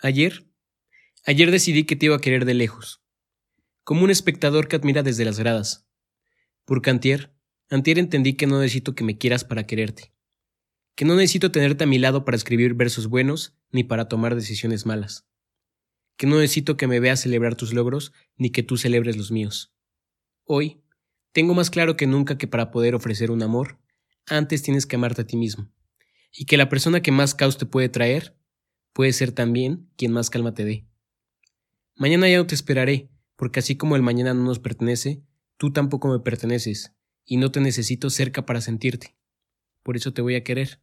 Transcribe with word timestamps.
Ayer, 0.00 0.46
ayer 1.24 1.50
decidí 1.50 1.84
que 1.84 1.96
te 1.96 2.06
iba 2.06 2.16
a 2.16 2.20
querer 2.20 2.44
de 2.44 2.52
lejos, 2.52 3.02
como 3.82 4.04
un 4.04 4.10
espectador 4.10 4.68
que 4.68 4.76
admira 4.76 5.02
desde 5.02 5.24
las 5.24 5.38
gradas. 5.38 5.88
Porque 6.66 6.90
antier, 6.90 7.34
antier 7.70 7.98
entendí 7.98 8.34
que 8.34 8.46
no 8.46 8.60
necesito 8.60 8.94
que 8.94 9.04
me 9.04 9.16
quieras 9.16 9.44
para 9.44 9.66
quererte, 9.66 10.12
que 10.96 11.06
no 11.06 11.14
necesito 11.14 11.50
tenerte 11.50 11.84
a 11.84 11.86
mi 11.86 11.98
lado 11.98 12.26
para 12.26 12.36
escribir 12.36 12.74
versos 12.74 13.06
buenos 13.06 13.56
ni 13.70 13.84
para 13.84 14.06
tomar 14.06 14.34
decisiones 14.34 14.84
malas, 14.84 15.26
que 16.18 16.26
no 16.26 16.40
necesito 16.40 16.76
que 16.76 16.86
me 16.86 17.00
veas 17.00 17.20
celebrar 17.20 17.54
tus 17.54 17.72
logros 17.72 18.12
ni 18.36 18.50
que 18.50 18.62
tú 18.62 18.76
celebres 18.76 19.16
los 19.16 19.30
míos. 19.30 19.74
Hoy, 20.44 20.82
tengo 21.32 21.54
más 21.54 21.70
claro 21.70 21.96
que 21.96 22.06
nunca 22.06 22.36
que 22.36 22.46
para 22.46 22.70
poder 22.70 22.94
ofrecer 22.94 23.30
un 23.30 23.42
amor, 23.42 23.78
antes 24.26 24.62
tienes 24.62 24.84
que 24.84 24.96
amarte 24.96 25.22
a 25.22 25.26
ti 25.26 25.38
mismo, 25.38 25.72
y 26.32 26.44
que 26.44 26.58
la 26.58 26.68
persona 26.68 27.00
que 27.00 27.12
más 27.12 27.34
caos 27.34 27.56
te 27.56 27.64
puede 27.64 27.88
traer 27.88 28.35
puede 28.96 29.12
ser 29.12 29.30
también 29.30 29.90
quien 29.98 30.10
más 30.10 30.30
calma 30.30 30.54
te 30.54 30.64
dé. 30.64 30.86
Mañana 31.96 32.30
ya 32.30 32.38
no 32.38 32.46
te 32.46 32.54
esperaré, 32.54 33.10
porque 33.36 33.60
así 33.60 33.76
como 33.76 33.94
el 33.94 34.00
mañana 34.00 34.32
no 34.32 34.42
nos 34.42 34.58
pertenece, 34.58 35.22
tú 35.58 35.70
tampoco 35.70 36.08
me 36.08 36.18
perteneces, 36.20 36.94
y 37.22 37.36
no 37.36 37.52
te 37.52 37.60
necesito 37.60 38.08
cerca 38.08 38.46
para 38.46 38.62
sentirte. 38.62 39.14
Por 39.82 39.98
eso 39.98 40.14
te 40.14 40.22
voy 40.22 40.34
a 40.34 40.42
querer, 40.42 40.80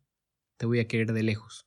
te 0.58 0.68
voy 0.68 0.80
a 0.80 0.88
querer 0.88 1.12
de 1.12 1.24
lejos. 1.24 1.66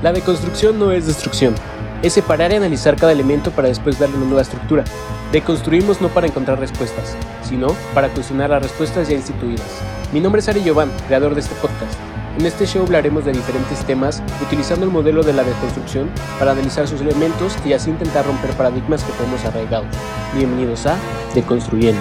La 0.00 0.12
deconstrucción 0.12 0.78
no 0.78 0.92
es 0.92 1.08
destrucción, 1.08 1.56
es 2.04 2.12
separar 2.12 2.52
y 2.52 2.54
analizar 2.54 2.94
cada 2.94 3.10
elemento 3.10 3.50
para 3.50 3.66
después 3.66 3.98
darle 3.98 4.18
una 4.18 4.26
nueva 4.26 4.42
estructura. 4.42 4.84
Deconstruimos 5.32 6.00
no 6.00 6.08
para 6.08 6.28
encontrar 6.28 6.60
respuestas, 6.60 7.16
sino 7.42 7.76
para 7.94 8.14
cuestionar 8.14 8.50
las 8.50 8.62
respuestas 8.62 9.08
ya 9.08 9.16
instituidas. 9.16 9.82
Mi 10.12 10.20
nombre 10.20 10.38
es 10.38 10.48
Ari 10.48 10.62
Giovanni, 10.62 10.92
creador 11.08 11.34
de 11.34 11.40
este 11.40 11.56
podcast. 11.56 12.11
En 12.38 12.46
este 12.46 12.64
show 12.64 12.82
hablaremos 12.82 13.26
de 13.26 13.32
diferentes 13.32 13.86
temas 13.86 14.22
utilizando 14.42 14.86
el 14.86 14.90
modelo 14.90 15.22
de 15.22 15.34
la 15.34 15.44
deconstrucción 15.44 16.10
para 16.38 16.52
analizar 16.52 16.88
sus 16.88 17.02
elementos 17.02 17.54
y 17.66 17.74
así 17.74 17.90
intentar 17.90 18.24
romper 18.24 18.56
paradigmas 18.56 19.04
que 19.04 19.12
tenemos 19.12 19.44
arraigados. 19.44 19.94
Bienvenidos 20.34 20.86
a 20.86 20.98
Deconstruyendo. 21.34 22.00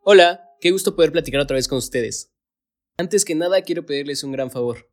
Hola, 0.00 0.48
qué 0.58 0.70
gusto 0.70 0.96
poder 0.96 1.12
platicar 1.12 1.42
otra 1.42 1.56
vez 1.56 1.68
con 1.68 1.76
ustedes. 1.76 2.32
Antes 2.96 3.26
que 3.26 3.34
nada 3.34 3.60
quiero 3.60 3.84
pedirles 3.84 4.24
un 4.24 4.32
gran 4.32 4.50
favor. 4.50 4.90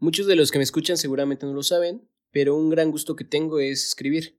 Muchos 0.00 0.26
de 0.26 0.36
los 0.36 0.50
que 0.50 0.58
me 0.58 0.64
escuchan 0.64 0.98
seguramente 0.98 1.46
no 1.46 1.54
lo 1.54 1.62
saben, 1.62 2.06
pero 2.30 2.54
un 2.56 2.68
gran 2.68 2.90
gusto 2.90 3.16
que 3.16 3.24
tengo 3.24 3.58
es 3.58 3.86
escribir. 3.86 4.38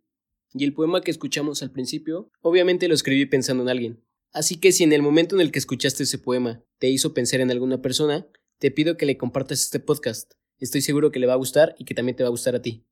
Y 0.53 0.63
el 0.63 0.75
poema 0.75 1.01
que 1.01 1.09
escuchamos 1.09 1.63
al 1.63 1.71
principio, 1.71 2.29
obviamente 2.41 2.87
lo 2.87 2.93
escribí 2.93 3.25
pensando 3.25 3.63
en 3.63 3.69
alguien. 3.69 4.03
Así 4.33 4.55
que 4.55 4.71
si 4.71 4.83
en 4.83 4.93
el 4.93 5.03
momento 5.03 5.35
en 5.35 5.41
el 5.41 5.51
que 5.51 5.59
escuchaste 5.59 6.03
ese 6.03 6.17
poema 6.17 6.63
te 6.79 6.89
hizo 6.89 7.13
pensar 7.13 7.39
en 7.39 7.51
alguna 7.51 7.83
persona, 7.83 8.27
te 8.57 8.71
pido 8.71 8.97
que 8.97 9.05
le 9.05 9.15
compartas 9.15 9.61
este 9.61 9.79
podcast. 9.79 10.33
Estoy 10.57 10.81
seguro 10.81 11.11
que 11.11 11.19
le 11.19 11.27
va 11.27 11.33
a 11.33 11.37
gustar 11.37 11.75
y 11.77 11.85
que 11.85 11.93
también 11.93 12.15
te 12.15 12.23
va 12.23 12.27
a 12.27 12.31
gustar 12.31 12.55
a 12.55 12.61
ti. 12.61 12.83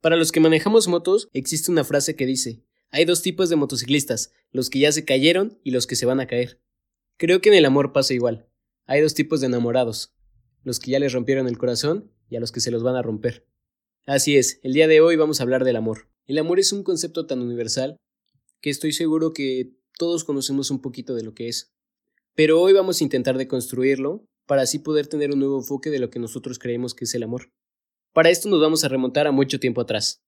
Para 0.00 0.16
los 0.16 0.32
que 0.32 0.40
manejamos 0.40 0.88
motos, 0.88 1.28
existe 1.34 1.70
una 1.70 1.84
frase 1.84 2.16
que 2.16 2.24
dice, 2.24 2.62
hay 2.90 3.04
dos 3.04 3.20
tipos 3.20 3.50
de 3.50 3.56
motociclistas, 3.56 4.32
los 4.50 4.70
que 4.70 4.78
ya 4.78 4.90
se 4.90 5.04
cayeron 5.04 5.58
y 5.62 5.72
los 5.72 5.86
que 5.86 5.94
se 5.94 6.06
van 6.06 6.20
a 6.20 6.26
caer. 6.26 6.60
Creo 7.18 7.42
que 7.42 7.50
en 7.50 7.56
el 7.56 7.66
amor 7.66 7.92
pasa 7.92 8.14
igual. 8.14 8.48
Hay 8.86 9.02
dos 9.02 9.12
tipos 9.12 9.40
de 9.40 9.48
enamorados, 9.48 10.14
los 10.62 10.80
que 10.80 10.92
ya 10.92 11.00
les 11.00 11.12
rompieron 11.12 11.48
el 11.48 11.58
corazón 11.58 12.10
y 12.30 12.36
a 12.36 12.40
los 12.40 12.50
que 12.50 12.60
se 12.60 12.70
los 12.70 12.82
van 12.82 12.96
a 12.96 13.02
romper. 13.02 13.46
Así 14.06 14.38
es, 14.38 14.58
el 14.62 14.72
día 14.72 14.88
de 14.88 15.02
hoy 15.02 15.16
vamos 15.16 15.40
a 15.40 15.42
hablar 15.42 15.64
del 15.64 15.76
amor. 15.76 16.08
El 16.24 16.38
amor 16.38 16.58
es 16.58 16.72
un 16.72 16.82
concepto 16.82 17.26
tan 17.26 17.42
universal 17.42 17.98
que 18.62 18.70
estoy 18.70 18.92
seguro 18.92 19.34
que 19.34 19.72
todos 19.98 20.24
conocemos 20.24 20.70
un 20.70 20.80
poquito 20.80 21.14
de 21.14 21.22
lo 21.22 21.34
que 21.34 21.48
es. 21.48 21.74
Pero 22.34 22.62
hoy 22.62 22.72
vamos 22.72 23.00
a 23.00 23.04
intentar 23.04 23.36
deconstruirlo 23.36 24.24
para 24.46 24.62
así 24.62 24.78
poder 24.78 25.08
tener 25.08 25.32
un 25.32 25.40
nuevo 25.40 25.58
enfoque 25.58 25.90
de 25.90 25.98
lo 25.98 26.08
que 26.08 26.20
nosotros 26.20 26.58
creemos 26.58 26.94
que 26.94 27.04
es 27.04 27.14
el 27.14 27.24
amor. 27.24 27.52
Para 28.14 28.30
esto 28.30 28.48
nos 28.48 28.60
vamos 28.60 28.84
a 28.84 28.88
remontar 28.88 29.26
a 29.26 29.32
mucho 29.32 29.60
tiempo 29.60 29.82
atrás, 29.82 30.22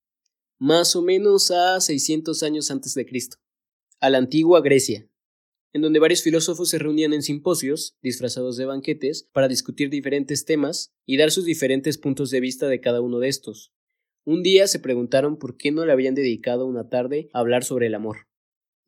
más 0.58 0.94
o 0.94 1.02
menos 1.02 1.50
a 1.50 1.80
600 1.80 2.42
años 2.42 2.70
antes 2.70 2.94
de 2.94 3.06
Cristo, 3.06 3.38
a 4.00 4.10
la 4.10 4.18
antigua 4.18 4.60
Grecia, 4.60 5.08
en 5.72 5.82
donde 5.82 6.00
varios 6.00 6.22
filósofos 6.22 6.68
se 6.68 6.78
reunían 6.78 7.12
en 7.12 7.22
simposios, 7.22 7.96
disfrazados 8.02 8.56
de 8.56 8.66
banquetes, 8.66 9.28
para 9.32 9.48
discutir 9.48 9.88
diferentes 9.88 10.44
temas 10.44 10.92
y 11.06 11.16
dar 11.16 11.30
sus 11.30 11.44
diferentes 11.44 11.96
puntos 11.96 12.30
de 12.30 12.40
vista 12.40 12.68
de 12.68 12.80
cada 12.80 13.00
uno 13.00 13.20
de 13.20 13.28
estos. 13.28 13.72
Un 14.24 14.42
día 14.42 14.66
se 14.66 14.80
preguntaron 14.80 15.38
por 15.38 15.56
qué 15.56 15.70
no 15.70 15.86
le 15.86 15.92
habían 15.92 16.14
dedicado 16.14 16.66
una 16.66 16.88
tarde 16.88 17.30
a 17.32 17.38
hablar 17.38 17.64
sobre 17.64 17.86
el 17.86 17.94
amor. 17.94 18.29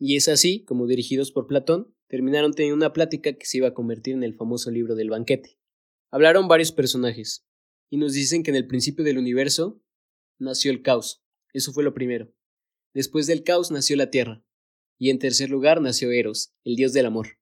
Y 0.04 0.16
es 0.16 0.26
así, 0.26 0.64
como 0.64 0.88
dirigidos 0.88 1.30
por 1.30 1.46
Platón, 1.46 1.94
terminaron 2.08 2.54
teniendo 2.54 2.74
una 2.74 2.92
plática 2.92 3.34
que 3.34 3.46
se 3.46 3.58
iba 3.58 3.68
a 3.68 3.72
convertir 3.72 4.14
en 4.14 4.24
el 4.24 4.34
famoso 4.34 4.68
libro 4.72 4.96
del 4.96 5.10
banquete. 5.10 5.60
Hablaron 6.10 6.48
varios 6.48 6.72
personajes, 6.72 7.46
y 7.88 7.98
nos 7.98 8.12
dicen 8.12 8.42
que 8.42 8.50
en 8.50 8.56
el 8.56 8.66
principio 8.66 9.04
del 9.04 9.16
universo 9.16 9.80
nació 10.40 10.72
el 10.72 10.82
caos. 10.82 11.22
Eso 11.52 11.72
fue 11.72 11.84
lo 11.84 11.94
primero. 11.94 12.34
Después 12.92 13.28
del 13.28 13.44
caos 13.44 13.70
nació 13.70 13.94
la 13.94 14.10
tierra. 14.10 14.44
Y 14.98 15.10
en 15.10 15.20
tercer 15.20 15.50
lugar 15.50 15.80
nació 15.80 16.10
Eros, 16.10 16.52
el 16.64 16.74
dios 16.74 16.92
del 16.92 17.06
amor. 17.06 17.38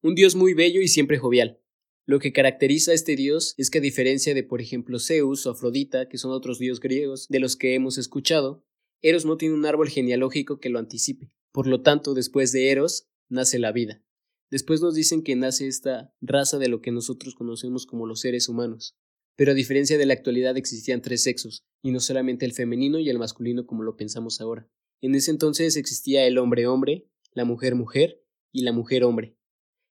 Un 0.00 0.14
dios 0.14 0.36
muy 0.36 0.54
bello 0.54 0.80
y 0.80 0.86
siempre 0.86 1.18
jovial. 1.18 1.60
Lo 2.06 2.20
que 2.20 2.32
caracteriza 2.32 2.92
a 2.92 2.94
este 2.94 3.16
dios 3.16 3.52
es 3.56 3.68
que 3.68 3.78
a 3.78 3.80
diferencia 3.80 4.32
de 4.32 4.44
por 4.44 4.60
ejemplo 4.60 5.00
Zeus 5.00 5.44
o 5.44 5.50
Afrodita, 5.50 6.08
que 6.08 6.18
son 6.18 6.30
otros 6.30 6.60
dios 6.60 6.78
griegos 6.78 7.26
de 7.26 7.40
los 7.40 7.56
que 7.56 7.74
hemos 7.74 7.98
escuchado, 7.98 8.64
Eros 9.02 9.24
no 9.24 9.36
tiene 9.36 9.56
un 9.56 9.66
árbol 9.66 9.88
genealógico 9.88 10.60
que 10.60 10.68
lo 10.68 10.78
anticipe. 10.78 11.32
Por 11.56 11.68
lo 11.68 11.80
tanto, 11.80 12.12
después 12.12 12.52
de 12.52 12.70
Eros, 12.70 13.08
nace 13.30 13.58
la 13.58 13.72
vida. 13.72 14.04
Después 14.50 14.82
nos 14.82 14.94
dicen 14.94 15.22
que 15.22 15.36
nace 15.36 15.66
esta 15.66 16.12
raza 16.20 16.58
de 16.58 16.68
lo 16.68 16.82
que 16.82 16.92
nosotros 16.92 17.34
conocemos 17.34 17.86
como 17.86 18.06
los 18.06 18.20
seres 18.20 18.50
humanos. 18.50 18.94
Pero 19.36 19.52
a 19.52 19.54
diferencia 19.54 19.96
de 19.96 20.04
la 20.04 20.12
actualidad 20.12 20.58
existían 20.58 21.00
tres 21.00 21.22
sexos, 21.22 21.64
y 21.82 21.92
no 21.92 22.00
solamente 22.00 22.44
el 22.44 22.52
femenino 22.52 22.98
y 22.98 23.08
el 23.08 23.18
masculino 23.18 23.64
como 23.64 23.84
lo 23.84 23.96
pensamos 23.96 24.42
ahora. 24.42 24.68
En 25.00 25.14
ese 25.14 25.30
entonces 25.30 25.78
existía 25.78 26.26
el 26.26 26.36
hombre-hombre, 26.36 27.08
la 27.32 27.46
mujer-mujer 27.46 28.22
y 28.52 28.60
la 28.60 28.72
mujer-hombre. 28.72 29.34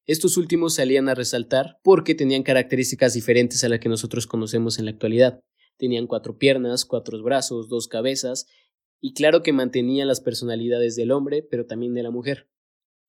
Estos 0.05 0.37
últimos 0.37 0.75
salían 0.75 1.09
a 1.09 1.15
resaltar 1.15 1.79
porque 1.81 2.13
tenían 2.13 2.43
características 2.43 3.15
diferentes 3.15 3.63
a 3.63 3.69
las 3.69 3.79
que 3.79 3.89
nosotros 3.89 4.27
conocemos 4.27 4.77
en 4.77 4.85
la 4.85 4.91
actualidad. 4.91 5.41
Tenían 5.77 6.05
cuatro 6.05 6.37
piernas, 6.37 6.85
cuatro 6.85 7.23
brazos, 7.23 7.69
dos 7.69 7.87
cabezas 7.87 8.45
y 9.01 9.13
claro 9.13 9.43
que 9.43 9.53
mantenían 9.53 10.07
las 10.07 10.21
personalidades 10.21 10.95
del 10.95 11.11
hombre, 11.11 11.43
pero 11.43 11.65
también 11.65 11.93
de 11.93 12.03
la 12.03 12.11
mujer. 12.11 12.49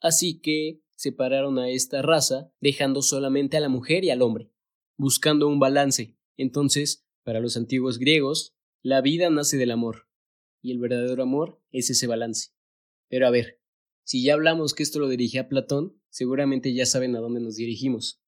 Así 0.00 0.40
que 0.40 0.82
separaron 0.94 1.58
a 1.58 1.70
esta 1.70 2.02
raza, 2.02 2.52
dejando 2.60 3.02
solamente 3.02 3.56
a 3.56 3.60
la 3.60 3.68
mujer 3.68 4.04
y 4.04 4.10
al 4.10 4.22
hombre, 4.22 4.50
buscando 4.96 5.48
un 5.48 5.58
balance. 5.58 6.16
Entonces, 6.36 7.06
para 7.22 7.40
los 7.40 7.56
antiguos 7.56 7.98
griegos, 7.98 8.54
la 8.82 9.00
vida 9.00 9.30
nace 9.30 9.56
del 9.56 9.70
amor, 9.70 10.08
y 10.62 10.72
el 10.72 10.78
verdadero 10.78 11.22
amor 11.22 11.60
es 11.70 11.90
ese 11.90 12.06
balance. 12.06 12.50
Pero 13.08 13.26
a 13.26 13.30
ver, 13.30 13.60
si 14.04 14.22
ya 14.22 14.34
hablamos 14.34 14.74
que 14.74 14.82
esto 14.82 14.98
lo 14.98 15.08
dirigía 15.08 15.48
Platón, 15.48 16.00
seguramente 16.10 16.72
ya 16.72 16.86
saben 16.86 17.16
a 17.16 17.20
dónde 17.20 17.40
nos 17.40 17.56
dirigimos. 17.56 18.22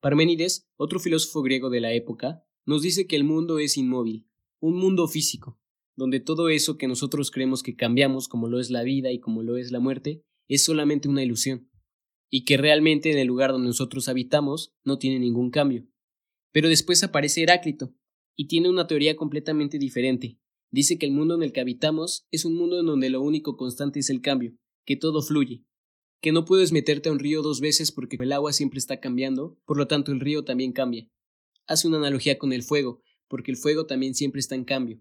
Parménides, 0.00 0.68
otro 0.76 1.00
filósofo 1.00 1.42
griego 1.42 1.70
de 1.70 1.80
la 1.80 1.92
época, 1.92 2.46
nos 2.66 2.82
dice 2.82 3.06
que 3.06 3.16
el 3.16 3.24
mundo 3.24 3.58
es 3.58 3.76
inmóvil, 3.76 4.28
un 4.60 4.76
mundo 4.76 5.08
físico, 5.08 5.58
donde 5.96 6.20
todo 6.20 6.48
eso 6.48 6.76
que 6.76 6.88
nosotros 6.88 7.30
creemos 7.30 7.62
que 7.62 7.76
cambiamos, 7.76 8.28
como 8.28 8.48
lo 8.48 8.60
es 8.60 8.70
la 8.70 8.82
vida 8.82 9.12
y 9.12 9.20
como 9.20 9.42
lo 9.42 9.56
es 9.56 9.70
la 9.70 9.80
muerte, 9.80 10.22
es 10.48 10.64
solamente 10.64 11.08
una 11.08 11.22
ilusión, 11.22 11.70
y 12.30 12.44
que 12.44 12.56
realmente 12.56 13.10
en 13.10 13.18
el 13.18 13.26
lugar 13.26 13.52
donde 13.52 13.68
nosotros 13.68 14.08
habitamos 14.08 14.72
no 14.84 14.98
tiene 14.98 15.18
ningún 15.18 15.50
cambio. 15.50 15.86
Pero 16.52 16.68
después 16.68 17.02
aparece 17.04 17.42
Heráclito, 17.42 17.94
y 18.36 18.48
tiene 18.48 18.68
una 18.68 18.86
teoría 18.86 19.16
completamente 19.16 19.78
diferente. 19.78 20.38
Dice 20.70 20.98
que 20.98 21.06
el 21.06 21.12
mundo 21.12 21.36
en 21.36 21.42
el 21.44 21.52
que 21.52 21.60
habitamos 21.60 22.26
es 22.32 22.44
un 22.44 22.56
mundo 22.56 22.80
en 22.80 22.86
donde 22.86 23.10
lo 23.10 23.22
único 23.22 23.56
constante 23.56 24.00
es 24.00 24.10
el 24.10 24.20
cambio, 24.20 24.56
que 24.84 24.96
todo 24.96 25.22
fluye, 25.22 25.64
que 26.20 26.32
no 26.32 26.44
puedes 26.44 26.72
meterte 26.72 27.08
a 27.08 27.12
un 27.12 27.20
río 27.20 27.42
dos 27.42 27.60
veces 27.60 27.92
porque 27.92 28.16
el 28.18 28.32
agua 28.32 28.52
siempre 28.52 28.78
está 28.78 28.98
cambiando, 28.98 29.56
por 29.66 29.76
lo 29.76 29.86
tanto 29.86 30.10
el 30.10 30.20
río 30.20 30.44
también 30.44 30.72
cambia. 30.72 31.08
Hace 31.66 31.86
una 31.86 31.98
analogía 31.98 32.38
con 32.38 32.52
el 32.52 32.62
fuego, 32.62 33.02
porque 33.28 33.50
el 33.50 33.56
fuego 33.56 33.86
también 33.86 34.14
siempre 34.14 34.40
está 34.40 34.54
en 34.54 34.64
cambio, 34.64 35.00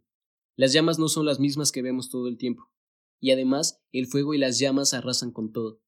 las 0.56 0.74
llamas 0.74 1.00
no 1.00 1.10
son 1.10 1.26
las 1.26 1.40
mismas 1.40 1.72
que 1.72 1.82
vemos 1.82 2.10
todo 2.10 2.28
el 2.28 2.38
tiempo, 2.38 2.72
y 3.20 3.32
además 3.32 3.82
el 3.92 4.08
fuego 4.08 4.34
y 4.34 4.38
las 4.38 4.60
llamas 4.60 4.94
arrasan 4.94 5.32
con 5.32 5.52
todo. 5.52 5.82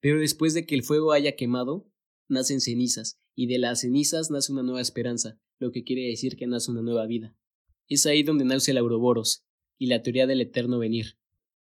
Pero 0.00 0.20
después 0.20 0.54
de 0.54 0.66
que 0.66 0.74
el 0.74 0.82
fuego 0.82 1.12
haya 1.12 1.36
quemado, 1.36 1.90
nacen 2.28 2.60
cenizas, 2.60 3.20
y 3.34 3.46
de 3.46 3.58
las 3.58 3.80
cenizas 3.82 4.30
nace 4.30 4.52
una 4.52 4.62
nueva 4.62 4.80
esperanza, 4.80 5.40
lo 5.58 5.70
que 5.70 5.84
quiere 5.84 6.08
decir 6.08 6.36
que 6.36 6.46
nace 6.46 6.70
una 6.70 6.82
nueva 6.82 7.06
vida. 7.06 7.36
Es 7.88 8.06
ahí 8.06 8.22
donde 8.22 8.44
nace 8.44 8.72
el 8.72 8.78
Auroboros 8.78 9.44
y 9.78 9.86
la 9.86 10.02
teoría 10.02 10.26
del 10.26 10.40
eterno 10.40 10.78
venir. 10.78 11.18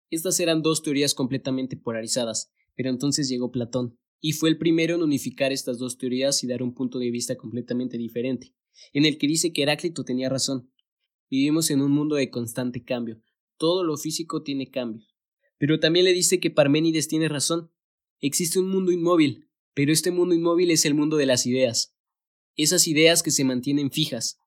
Estas 0.09 0.39
eran 0.39 0.61
dos 0.61 0.83
teorías 0.83 1.15
completamente 1.15 1.75
polarizadas, 1.75 2.51
pero 2.75 2.89
entonces 2.89 3.27
llegó 3.29 3.51
Platón, 3.51 3.97
y 4.19 4.33
fue 4.33 4.49
el 4.49 4.57
primero 4.57 4.95
en 4.95 5.01
unificar 5.01 5.51
estas 5.51 5.79
dos 5.79 5.97
teorías 5.97 6.43
y 6.43 6.47
dar 6.47 6.63
un 6.63 6.73
punto 6.73 6.99
de 6.99 7.11
vista 7.11 7.35
completamente 7.35 7.97
diferente, 7.97 8.53
en 8.93 9.05
el 9.05 9.17
que 9.17 9.27
dice 9.27 9.51
que 9.51 9.63
Heráclito 9.63 10.03
tenía 10.03 10.29
razón, 10.29 10.71
Vivimos 11.33 11.71
en 11.71 11.81
un 11.81 11.91
mundo 11.91 12.15
de 12.15 12.29
constante 12.29 12.83
cambio. 12.83 13.19
Todo 13.57 13.83
lo 13.83 13.97
físico 13.97 14.43
tiene 14.43 14.69
cambios. 14.69 15.15
Pero 15.57 15.79
también 15.79 16.05
le 16.05 16.13
dice 16.13 16.39
que 16.39 16.51
Parménides 16.51 17.07
tiene 17.07 17.27
razón. 17.27 17.71
Existe 18.19 18.59
un 18.59 18.69
mundo 18.69 18.91
inmóvil, 18.91 19.49
Pero 19.73 19.91
este 19.91 20.11
mundo 20.11 20.35
inmóvil 20.35 20.69
es 20.69 20.85
el 20.85 20.93
mundo 20.93 21.17
de 21.17 21.25
las 21.25 21.47
ideas, 21.47 21.95
esas 22.55 22.87
ideas 22.87 23.23
que 23.23 23.31
se 23.31 23.45
mantienen 23.45 23.89
fijas, 23.89 24.37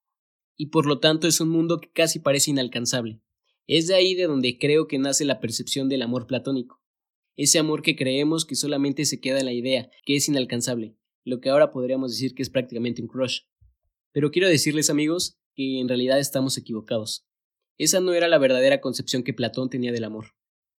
y 0.56 0.66
por 0.66 0.86
lo 0.86 1.00
tanto 1.00 1.26
es 1.26 1.40
un 1.40 1.48
mundo 1.48 1.80
que 1.80 1.90
casi 1.90 2.20
parece 2.20 2.52
inalcanzable. 2.52 3.20
Es 3.66 3.88
de 3.88 3.96
ahí 3.96 4.14
de 4.14 4.28
donde 4.28 4.56
creo 4.56 4.86
que 4.86 5.00
nace 5.00 5.24
la 5.24 5.40
percepción 5.40 5.88
del 5.88 6.02
amor 6.02 6.28
platónico, 6.28 6.80
ese 7.34 7.58
amor 7.58 7.82
que 7.82 7.96
creemos 7.96 8.44
que 8.44 8.54
solamente 8.54 9.06
se 9.06 9.18
queda 9.18 9.40
en 9.40 9.46
la 9.46 9.52
idea, 9.52 9.90
que 10.04 10.14
es 10.14 10.28
inalcanzable, 10.28 10.94
lo 11.24 11.40
que 11.40 11.50
ahora 11.50 11.72
podríamos 11.72 12.12
decir 12.12 12.36
que 12.36 12.44
es 12.44 12.50
prácticamente 12.50 13.02
un 13.02 13.08
crush. 13.08 13.40
Pero 14.12 14.30
quiero 14.30 14.48
decirles 14.48 14.88
amigos 14.88 15.40
que 15.56 15.81
en 15.81 15.88
realidad 15.88 16.20
estamos 16.20 16.56
equivocados. 16.58 17.26
Esa 17.79 18.00
no 18.00 18.12
era 18.12 18.29
la 18.29 18.38
verdadera 18.38 18.81
concepción 18.81 19.25
que 19.25 19.35
Platón 19.35 19.70
tenía 19.70 19.91
del 19.91 20.05
amor. 20.05 20.35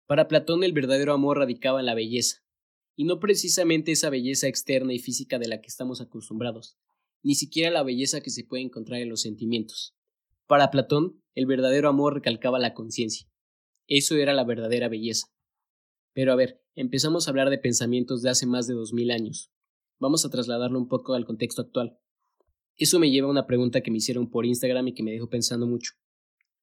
Para 0.06 0.28
Platón 0.28 0.64
el 0.64 0.72
verdadero 0.72 1.14
amor 1.14 1.40
radicaba 1.40 1.80
en 1.82 1.88
la 1.88 1.96
belleza, 1.96 2.44
y 2.96 3.04
no 3.04 3.20
precisamente 3.20 3.92
esa 3.92 4.10
belleza 4.10 4.48
externa 4.48 4.94
y 4.94 5.00
física 5.00 5.38
de 5.38 5.48
la 5.48 5.60
que 5.60 5.68
estamos 5.68 6.00
acostumbrados, 6.00 6.78
ni 7.24 7.36
siquiera 7.36 7.72
la 7.72 7.84
belleza 7.84 8.22
que 8.22 8.30
se 8.30 8.46
puede 8.46 8.64
encontrar 8.64 9.02
en 9.02 9.10
los 9.10 9.22
sentimientos. 9.22 9.96
Para 10.48 10.72
Platón, 10.72 11.22
el 11.36 11.46
verdadero 11.46 11.90
amor 11.90 12.14
recalcaba 12.14 12.58
la 12.58 12.74
conciencia. 12.74 13.28
Eso 13.88 14.16
era 14.16 14.34
la 14.34 14.44
verdadera 14.44 14.88
belleza. 14.88 15.28
Pero 16.14 16.32
a 16.32 16.36
ver, 16.36 16.64
empezamos 16.76 17.28
a 17.28 17.32
hablar 17.32 17.50
de 17.50 17.58
pensamientos 17.58 18.22
de 18.22 18.30
hace 18.30 18.46
más 18.46 18.66
de 18.66 18.74
dos 18.74 18.94
mil 18.94 19.12
años. 19.12 19.52
Vamos 20.00 20.26
a 20.26 20.30
trasladarlo 20.30 20.80
un 20.80 20.88
poco 20.88 21.14
al 21.14 21.26
contexto 21.26 21.62
actual. 21.62 22.00
Eso 22.78 23.00
me 23.00 23.10
lleva 23.10 23.28
a 23.28 23.32
una 23.32 23.48
pregunta 23.48 23.82
que 23.82 23.90
me 23.90 23.98
hicieron 23.98 24.30
por 24.30 24.46
Instagram 24.46 24.90
y 24.90 24.94
que 24.94 25.04
me 25.04 25.12
dejó 25.12 25.30
pensando 25.30 25.66
mucho. 25.66 25.94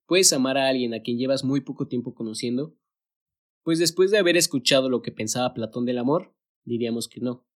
¿Puedes 0.06 0.32
amar 0.32 0.56
a 0.58 0.68
alguien 0.68 0.94
a 0.94 1.02
quien 1.02 1.18
llevas 1.18 1.44
muy 1.44 1.60
poco 1.60 1.88
tiempo 1.88 2.14
conociendo? 2.14 2.76
Pues 3.64 3.78
después 3.78 4.10
de 4.10 4.18
haber 4.18 4.36
escuchado 4.36 4.88
lo 4.88 5.02
que 5.02 5.10
pensaba 5.10 5.54
Platón 5.54 5.86
del 5.86 5.98
amor, 5.98 6.36
diríamos 6.64 7.08
que 7.08 7.20
no. 7.20 7.46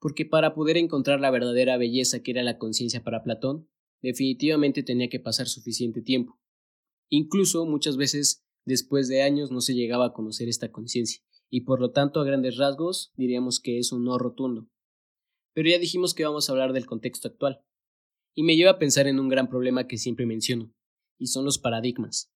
Porque 0.00 0.24
para 0.24 0.54
poder 0.54 0.76
encontrar 0.76 1.20
la 1.20 1.30
verdadera 1.30 1.76
belleza 1.76 2.22
que 2.22 2.30
era 2.32 2.42
la 2.42 2.58
conciencia 2.58 3.04
para 3.04 3.22
Platón, 3.22 3.68
definitivamente 4.02 4.82
tenía 4.82 5.08
que 5.08 5.20
pasar 5.20 5.46
suficiente 5.46 6.02
tiempo. 6.02 6.40
Incluso 7.10 7.66
muchas 7.66 7.96
veces 7.96 8.44
después 8.64 9.08
de 9.08 9.22
años 9.22 9.50
no 9.50 9.60
se 9.60 9.74
llegaba 9.74 10.06
a 10.06 10.12
conocer 10.12 10.48
esta 10.48 10.72
conciencia, 10.72 11.22
y 11.50 11.62
por 11.62 11.80
lo 11.80 11.92
tanto 11.92 12.20
a 12.20 12.24
grandes 12.24 12.56
rasgos 12.56 13.12
diríamos 13.16 13.60
que 13.60 13.78
es 13.78 13.92
un 13.92 14.04
no 14.04 14.18
rotundo. 14.18 14.68
Pero 15.52 15.68
ya 15.68 15.78
dijimos 15.78 16.14
que 16.14 16.24
vamos 16.24 16.48
a 16.48 16.52
hablar 16.52 16.72
del 16.72 16.86
contexto 16.86 17.28
actual, 17.28 17.62
y 18.34 18.42
me 18.42 18.56
lleva 18.56 18.72
a 18.72 18.78
pensar 18.78 19.06
en 19.06 19.18
un 19.20 19.28
gran 19.28 19.48
problema 19.48 19.86
que 19.86 19.98
siempre 19.98 20.26
menciono, 20.26 20.72
y 21.18 21.26
son 21.26 21.44
los 21.44 21.58
paradigmas. 21.58 22.32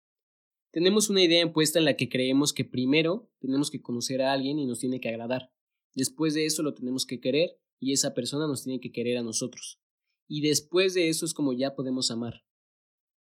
Tenemos 0.73 1.11
una 1.11 1.23
idea 1.23 1.43
impuesta 1.43 1.79
en 1.81 1.85
la 1.85 1.97
que 1.97 2.09
creemos 2.09 2.53
que 2.53 2.65
primero 2.65 3.29
tenemos 3.41 3.71
que 3.71 3.83
conocer 3.83 4.23
a 4.23 4.33
alguien 4.33 4.59
y 4.59 4.67
nos 4.67 4.79
tiene 4.79 5.01
que 5.01 5.09
agradar. 5.09 5.53
Después 5.95 6.35
de 6.35 6.47
eso 6.47 6.63
lo 6.63 6.75
tenemos 6.75 7.07
que 7.07 7.21
querer 7.21 7.59
y 7.81 7.93
esa 7.93 8.15
persona 8.15 8.47
nos 8.47 8.63
tiene 8.63 8.79
que 8.79 8.93
querer 8.93 9.19
a 9.19 9.23
nosotros. 9.23 9.81
Y 10.29 10.43
después 10.43 10.95
de 10.95 11.09
eso 11.09 11.27
es 11.27 11.35
como 11.35 11.53
ya 11.53 11.75
podemos 11.75 12.13
amar. 12.13 12.45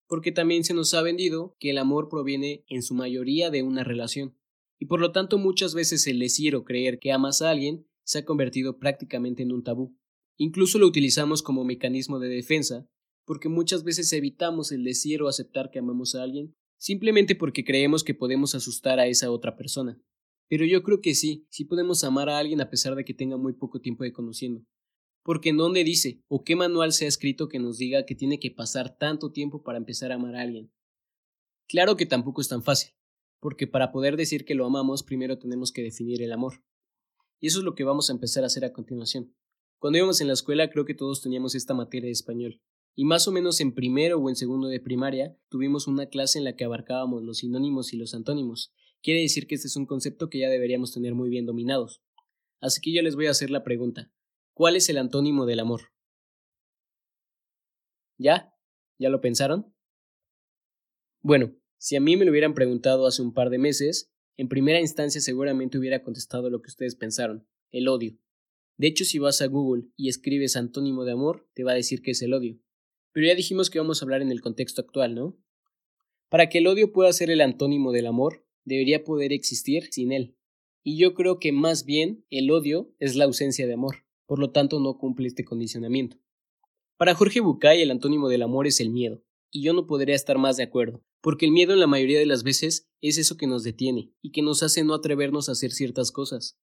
Porque 0.06 0.30
también 0.30 0.62
se 0.62 0.74
nos 0.74 0.94
ha 0.94 1.02
vendido 1.02 1.56
que 1.58 1.70
el 1.70 1.78
amor 1.78 2.08
proviene 2.08 2.64
en 2.68 2.82
su 2.82 2.94
mayoría 2.94 3.50
de 3.50 3.64
una 3.64 3.82
relación. 3.82 4.36
Y 4.78 4.86
por 4.86 5.00
lo 5.00 5.10
tanto 5.10 5.36
muchas 5.36 5.74
veces 5.74 6.06
el 6.06 6.20
decir 6.20 6.54
o 6.54 6.64
creer 6.64 7.00
que 7.00 7.10
amas 7.10 7.42
a 7.42 7.50
alguien 7.50 7.86
se 8.04 8.20
ha 8.20 8.24
convertido 8.24 8.78
prácticamente 8.78 9.42
en 9.42 9.52
un 9.52 9.64
tabú. 9.64 9.96
Incluso 10.40 10.78
lo 10.78 10.86
utilizamos 10.86 11.42
como 11.42 11.64
mecanismo 11.64 12.18
de 12.18 12.30
defensa, 12.30 12.88
porque 13.26 13.50
muchas 13.50 13.84
veces 13.84 14.10
evitamos 14.14 14.72
el 14.72 14.84
decir 14.84 15.20
o 15.20 15.28
aceptar 15.28 15.70
que 15.70 15.78
amamos 15.78 16.14
a 16.14 16.22
alguien 16.22 16.56
simplemente 16.78 17.36
porque 17.36 17.62
creemos 17.62 18.02
que 18.02 18.14
podemos 18.14 18.54
asustar 18.54 18.98
a 18.98 19.06
esa 19.06 19.30
otra 19.30 19.54
persona. 19.54 20.00
Pero 20.48 20.64
yo 20.64 20.82
creo 20.82 21.02
que 21.02 21.14
sí, 21.14 21.46
sí 21.50 21.66
podemos 21.66 22.04
amar 22.04 22.30
a 22.30 22.38
alguien 22.38 22.62
a 22.62 22.70
pesar 22.70 22.94
de 22.94 23.04
que 23.04 23.12
tenga 23.12 23.36
muy 23.36 23.52
poco 23.52 23.82
tiempo 23.82 24.02
de 24.02 24.14
conociendo. 24.14 24.64
Porque 25.22 25.50
en 25.50 25.58
dónde 25.58 25.84
dice 25.84 26.22
o 26.26 26.42
qué 26.42 26.56
manual 26.56 26.94
se 26.94 27.04
ha 27.04 27.08
escrito 27.08 27.50
que 27.50 27.58
nos 27.58 27.76
diga 27.76 28.06
que 28.06 28.14
tiene 28.14 28.40
que 28.40 28.50
pasar 28.50 28.96
tanto 28.96 29.32
tiempo 29.32 29.62
para 29.62 29.76
empezar 29.76 30.10
a 30.10 30.14
amar 30.14 30.36
a 30.36 30.40
alguien. 30.40 30.72
Claro 31.68 31.98
que 31.98 32.06
tampoco 32.06 32.40
es 32.40 32.48
tan 32.48 32.62
fácil, 32.62 32.94
porque 33.40 33.66
para 33.66 33.92
poder 33.92 34.16
decir 34.16 34.46
que 34.46 34.54
lo 34.54 34.64
amamos 34.64 35.02
primero 35.02 35.38
tenemos 35.38 35.70
que 35.70 35.82
definir 35.82 36.22
el 36.22 36.32
amor. 36.32 36.64
Y 37.40 37.48
eso 37.48 37.58
es 37.58 37.64
lo 37.64 37.74
que 37.74 37.84
vamos 37.84 38.08
a 38.08 38.14
empezar 38.14 38.42
a 38.42 38.46
hacer 38.46 38.64
a 38.64 38.72
continuación. 38.72 39.34
Cuando 39.80 39.96
íbamos 39.96 40.20
en 40.20 40.26
la 40.26 40.34
escuela 40.34 40.68
creo 40.68 40.84
que 40.84 40.94
todos 40.94 41.22
teníamos 41.22 41.54
esta 41.54 41.72
materia 41.72 42.08
de 42.08 42.12
español, 42.12 42.60
y 42.94 43.06
más 43.06 43.26
o 43.26 43.32
menos 43.32 43.62
en 43.62 43.72
primero 43.72 44.18
o 44.18 44.28
en 44.28 44.36
segundo 44.36 44.68
de 44.68 44.78
primaria 44.78 45.34
tuvimos 45.48 45.86
una 45.86 46.04
clase 46.04 46.38
en 46.38 46.44
la 46.44 46.54
que 46.54 46.64
abarcábamos 46.64 47.22
los 47.22 47.38
sinónimos 47.38 47.94
y 47.94 47.96
los 47.96 48.12
antónimos. 48.12 48.74
Quiere 49.02 49.22
decir 49.22 49.46
que 49.46 49.54
este 49.54 49.68
es 49.68 49.76
un 49.76 49.86
concepto 49.86 50.28
que 50.28 50.38
ya 50.38 50.50
deberíamos 50.50 50.92
tener 50.92 51.14
muy 51.14 51.30
bien 51.30 51.46
dominados. 51.46 52.02
Así 52.60 52.82
que 52.82 52.92
yo 52.92 53.00
les 53.00 53.16
voy 53.16 53.28
a 53.28 53.30
hacer 53.30 53.50
la 53.50 53.64
pregunta. 53.64 54.12
¿Cuál 54.52 54.76
es 54.76 54.90
el 54.90 54.98
antónimo 54.98 55.46
del 55.46 55.60
amor? 55.60 55.80
¿Ya? 58.18 58.54
¿Ya 58.98 59.08
lo 59.08 59.22
pensaron? 59.22 59.74
Bueno, 61.22 61.56
si 61.78 61.96
a 61.96 62.00
mí 62.02 62.18
me 62.18 62.26
lo 62.26 62.32
hubieran 62.32 62.52
preguntado 62.52 63.06
hace 63.06 63.22
un 63.22 63.32
par 63.32 63.48
de 63.48 63.56
meses, 63.56 64.12
en 64.36 64.48
primera 64.50 64.78
instancia 64.78 65.22
seguramente 65.22 65.78
hubiera 65.78 66.02
contestado 66.02 66.50
lo 66.50 66.60
que 66.60 66.68
ustedes 66.68 66.96
pensaron, 66.96 67.48
el 67.70 67.88
odio. 67.88 68.18
De 68.80 68.86
hecho, 68.86 69.04
si 69.04 69.18
vas 69.18 69.42
a 69.42 69.46
Google 69.46 69.84
y 69.94 70.08
escribes 70.08 70.56
antónimo 70.56 71.04
de 71.04 71.12
amor, 71.12 71.46
te 71.52 71.64
va 71.64 71.72
a 71.72 71.74
decir 71.74 72.00
que 72.00 72.12
es 72.12 72.22
el 72.22 72.32
odio. 72.32 72.58
Pero 73.12 73.26
ya 73.26 73.34
dijimos 73.34 73.68
que 73.68 73.78
vamos 73.78 74.00
a 74.00 74.06
hablar 74.06 74.22
en 74.22 74.32
el 74.32 74.40
contexto 74.40 74.80
actual, 74.80 75.14
¿no? 75.14 75.38
Para 76.30 76.48
que 76.48 76.56
el 76.56 76.66
odio 76.66 76.90
pueda 76.90 77.12
ser 77.12 77.28
el 77.28 77.42
antónimo 77.42 77.92
del 77.92 78.06
amor, 78.06 78.46
debería 78.64 79.04
poder 79.04 79.34
existir 79.34 79.88
sin 79.90 80.12
él. 80.12 80.34
Y 80.82 80.96
yo 80.96 81.12
creo 81.12 81.38
que 81.38 81.52
más 81.52 81.84
bien 81.84 82.24
el 82.30 82.50
odio 82.50 82.90
es 82.98 83.16
la 83.16 83.26
ausencia 83.26 83.66
de 83.66 83.74
amor, 83.74 84.06
por 84.24 84.38
lo 84.38 84.50
tanto 84.50 84.80
no 84.80 84.96
cumple 84.96 85.28
este 85.28 85.44
condicionamiento. 85.44 86.16
Para 86.96 87.14
Jorge 87.14 87.40
Bucay 87.40 87.82
el 87.82 87.90
antónimo 87.90 88.30
del 88.30 88.40
amor 88.40 88.66
es 88.66 88.80
el 88.80 88.88
miedo, 88.88 89.22
y 89.50 89.62
yo 89.62 89.74
no 89.74 89.86
podría 89.86 90.14
estar 90.14 90.38
más 90.38 90.56
de 90.56 90.62
acuerdo, 90.62 91.04
porque 91.20 91.44
el 91.44 91.52
miedo 91.52 91.74
en 91.74 91.80
la 91.80 91.86
mayoría 91.86 92.18
de 92.18 92.24
las 92.24 92.44
veces 92.44 92.88
es 93.02 93.18
eso 93.18 93.36
que 93.36 93.46
nos 93.46 93.62
detiene 93.62 94.14
y 94.22 94.32
que 94.32 94.40
nos 94.40 94.62
hace 94.62 94.84
no 94.84 94.94
atrevernos 94.94 95.50
a 95.50 95.52
hacer 95.52 95.70
ciertas 95.70 96.12
cosas. 96.12 96.58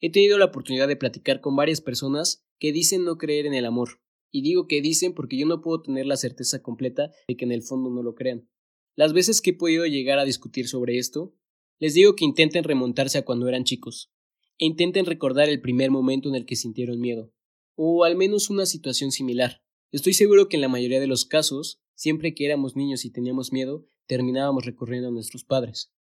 He 0.00 0.10
tenido 0.10 0.38
la 0.38 0.46
oportunidad 0.46 0.88
de 0.88 0.96
platicar 0.96 1.40
con 1.40 1.56
varias 1.56 1.80
personas 1.80 2.44
que 2.58 2.72
dicen 2.72 3.04
no 3.04 3.16
creer 3.16 3.46
en 3.46 3.54
el 3.54 3.64
amor, 3.64 4.00
y 4.30 4.42
digo 4.42 4.66
que 4.66 4.82
dicen 4.82 5.14
porque 5.14 5.36
yo 5.38 5.46
no 5.46 5.60
puedo 5.60 5.82
tener 5.82 6.06
la 6.06 6.16
certeza 6.16 6.62
completa 6.62 7.12
de 7.28 7.36
que 7.36 7.44
en 7.44 7.52
el 7.52 7.62
fondo 7.62 7.90
no 7.90 8.02
lo 8.02 8.14
crean. 8.14 8.48
Las 8.96 9.12
veces 9.12 9.40
que 9.40 9.50
he 9.50 9.54
podido 9.54 9.86
llegar 9.86 10.18
a 10.18 10.24
discutir 10.24 10.68
sobre 10.68 10.98
esto, 10.98 11.34
les 11.78 11.94
digo 11.94 12.16
que 12.16 12.24
intenten 12.24 12.64
remontarse 12.64 13.18
a 13.18 13.24
cuando 13.24 13.48
eran 13.48 13.64
chicos, 13.64 14.12
e 14.58 14.66
intenten 14.66 15.06
recordar 15.06 15.48
el 15.48 15.60
primer 15.60 15.90
momento 15.90 16.28
en 16.28 16.34
el 16.34 16.46
que 16.46 16.56
sintieron 16.56 17.00
miedo, 17.00 17.32
o 17.76 18.04
al 18.04 18.16
menos 18.16 18.50
una 18.50 18.66
situación 18.66 19.12
similar. 19.12 19.62
Estoy 19.90 20.12
seguro 20.12 20.48
que 20.48 20.56
en 20.56 20.62
la 20.62 20.68
mayoría 20.68 21.00
de 21.00 21.06
los 21.06 21.24
casos, 21.24 21.80
siempre 21.94 22.34
que 22.34 22.44
éramos 22.44 22.76
niños 22.76 23.04
y 23.04 23.10
teníamos 23.10 23.52
miedo, 23.52 23.86
terminábamos 24.06 24.64
recurriendo 24.64 25.08
a 25.08 25.12
nuestros 25.12 25.44
padres. 25.44 25.92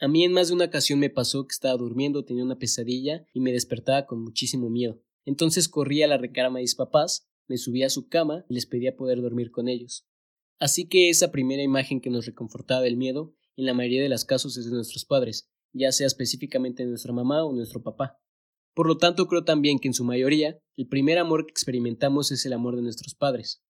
A 0.00 0.08
mí 0.08 0.24
en 0.24 0.32
más 0.32 0.48
de 0.48 0.54
una 0.54 0.66
ocasión 0.66 0.98
me 0.98 1.10
pasó 1.10 1.46
que 1.46 1.52
estaba 1.52 1.76
durmiendo, 1.76 2.24
tenía 2.24 2.44
una 2.44 2.58
pesadilla 2.58 3.26
y 3.32 3.40
me 3.40 3.52
despertaba 3.52 4.06
con 4.06 4.22
muchísimo 4.22 4.68
miedo. 4.68 5.00
Entonces 5.24 5.68
corrí 5.68 6.02
a 6.02 6.06
la 6.06 6.18
recámara 6.18 6.56
de 6.56 6.62
mis 6.62 6.74
papás 6.74 7.28
me 7.48 7.58
subía 7.58 7.86
a 7.86 7.90
su 7.90 8.08
cama 8.08 8.44
y 8.48 8.54
les 8.54 8.66
pedía 8.66 8.96
poder 8.96 9.20
dormir 9.20 9.50
con 9.50 9.68
ellos. 9.68 10.06
Así 10.58 10.88
que 10.88 11.10
esa 11.10 11.30
primera 11.30 11.62
imagen 11.62 12.00
que 12.00 12.10
nos 12.10 12.26
reconfortaba 12.26 12.80
del 12.80 12.96
miedo, 12.96 13.34
en 13.56 13.66
la 13.66 13.74
mayoría 13.74 14.02
de 14.02 14.08
los 14.08 14.24
casos 14.24 14.56
es 14.56 14.66
de 14.66 14.72
nuestros 14.72 15.04
padres, 15.04 15.48
ya 15.72 15.92
sea 15.92 16.06
específicamente 16.06 16.82
de 16.82 16.88
nuestra 16.88 17.12
mamá 17.12 17.44
o 17.44 17.52
nuestro 17.52 17.82
papá. 17.82 18.18
Por 18.74 18.86
lo 18.86 18.98
tanto, 18.98 19.26
creo 19.26 19.44
también 19.44 19.78
que 19.78 19.88
en 19.88 19.94
su 19.94 20.04
mayoría, 20.04 20.58
el 20.76 20.88
primer 20.88 21.18
amor 21.18 21.46
que 21.46 21.52
experimentamos 21.52 22.30
es 22.32 22.44
el 22.44 22.52
amor 22.52 22.76
de 22.76 22.82
nuestros 22.82 23.14
padres. 23.14 23.62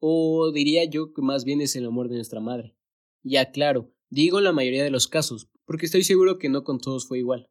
O 0.00 0.50
diría 0.52 0.84
yo 0.84 1.12
que 1.12 1.22
más 1.22 1.44
bien 1.44 1.60
es 1.60 1.76
el 1.76 1.86
amor 1.86 2.08
de 2.08 2.16
nuestra 2.16 2.40
madre. 2.40 2.76
Ya 3.22 3.50
claro, 3.50 3.92
digo 4.08 4.38
en 4.38 4.44
la 4.44 4.52
mayoría 4.52 4.84
de 4.84 4.90
los 4.90 5.08
casos, 5.08 5.50
porque 5.68 5.86
estoy 5.86 6.02
seguro 6.02 6.38
que 6.38 6.48
no 6.48 6.64
con 6.64 6.80
todos 6.80 7.06
fue 7.06 7.20
igual. 7.20 7.48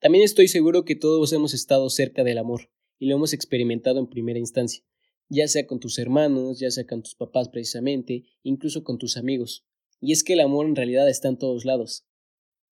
También 0.00 0.22
estoy 0.22 0.48
seguro 0.48 0.84
que 0.84 0.96
todos 0.96 1.32
hemos 1.32 1.54
estado 1.54 1.88
cerca 1.88 2.24
del 2.24 2.36
amor, 2.36 2.68
y 2.98 3.06
lo 3.06 3.16
hemos 3.16 3.32
experimentado 3.32 3.98
en 3.98 4.08
primera 4.08 4.38
instancia 4.38 4.84
ya 5.32 5.48
sea 5.48 5.66
con 5.66 5.80
tus 5.80 5.98
hermanos, 5.98 6.58
ya 6.58 6.70
sea 6.70 6.86
con 6.86 7.02
tus 7.02 7.14
papás 7.14 7.48
precisamente, 7.48 8.24
incluso 8.42 8.84
con 8.84 8.98
tus 8.98 9.16
amigos. 9.16 9.64
Y 9.98 10.12
es 10.12 10.24
que 10.24 10.34
el 10.34 10.40
amor 10.40 10.66
en 10.66 10.76
realidad 10.76 11.08
está 11.08 11.28
en 11.28 11.38
todos 11.38 11.64
lados. 11.64 12.04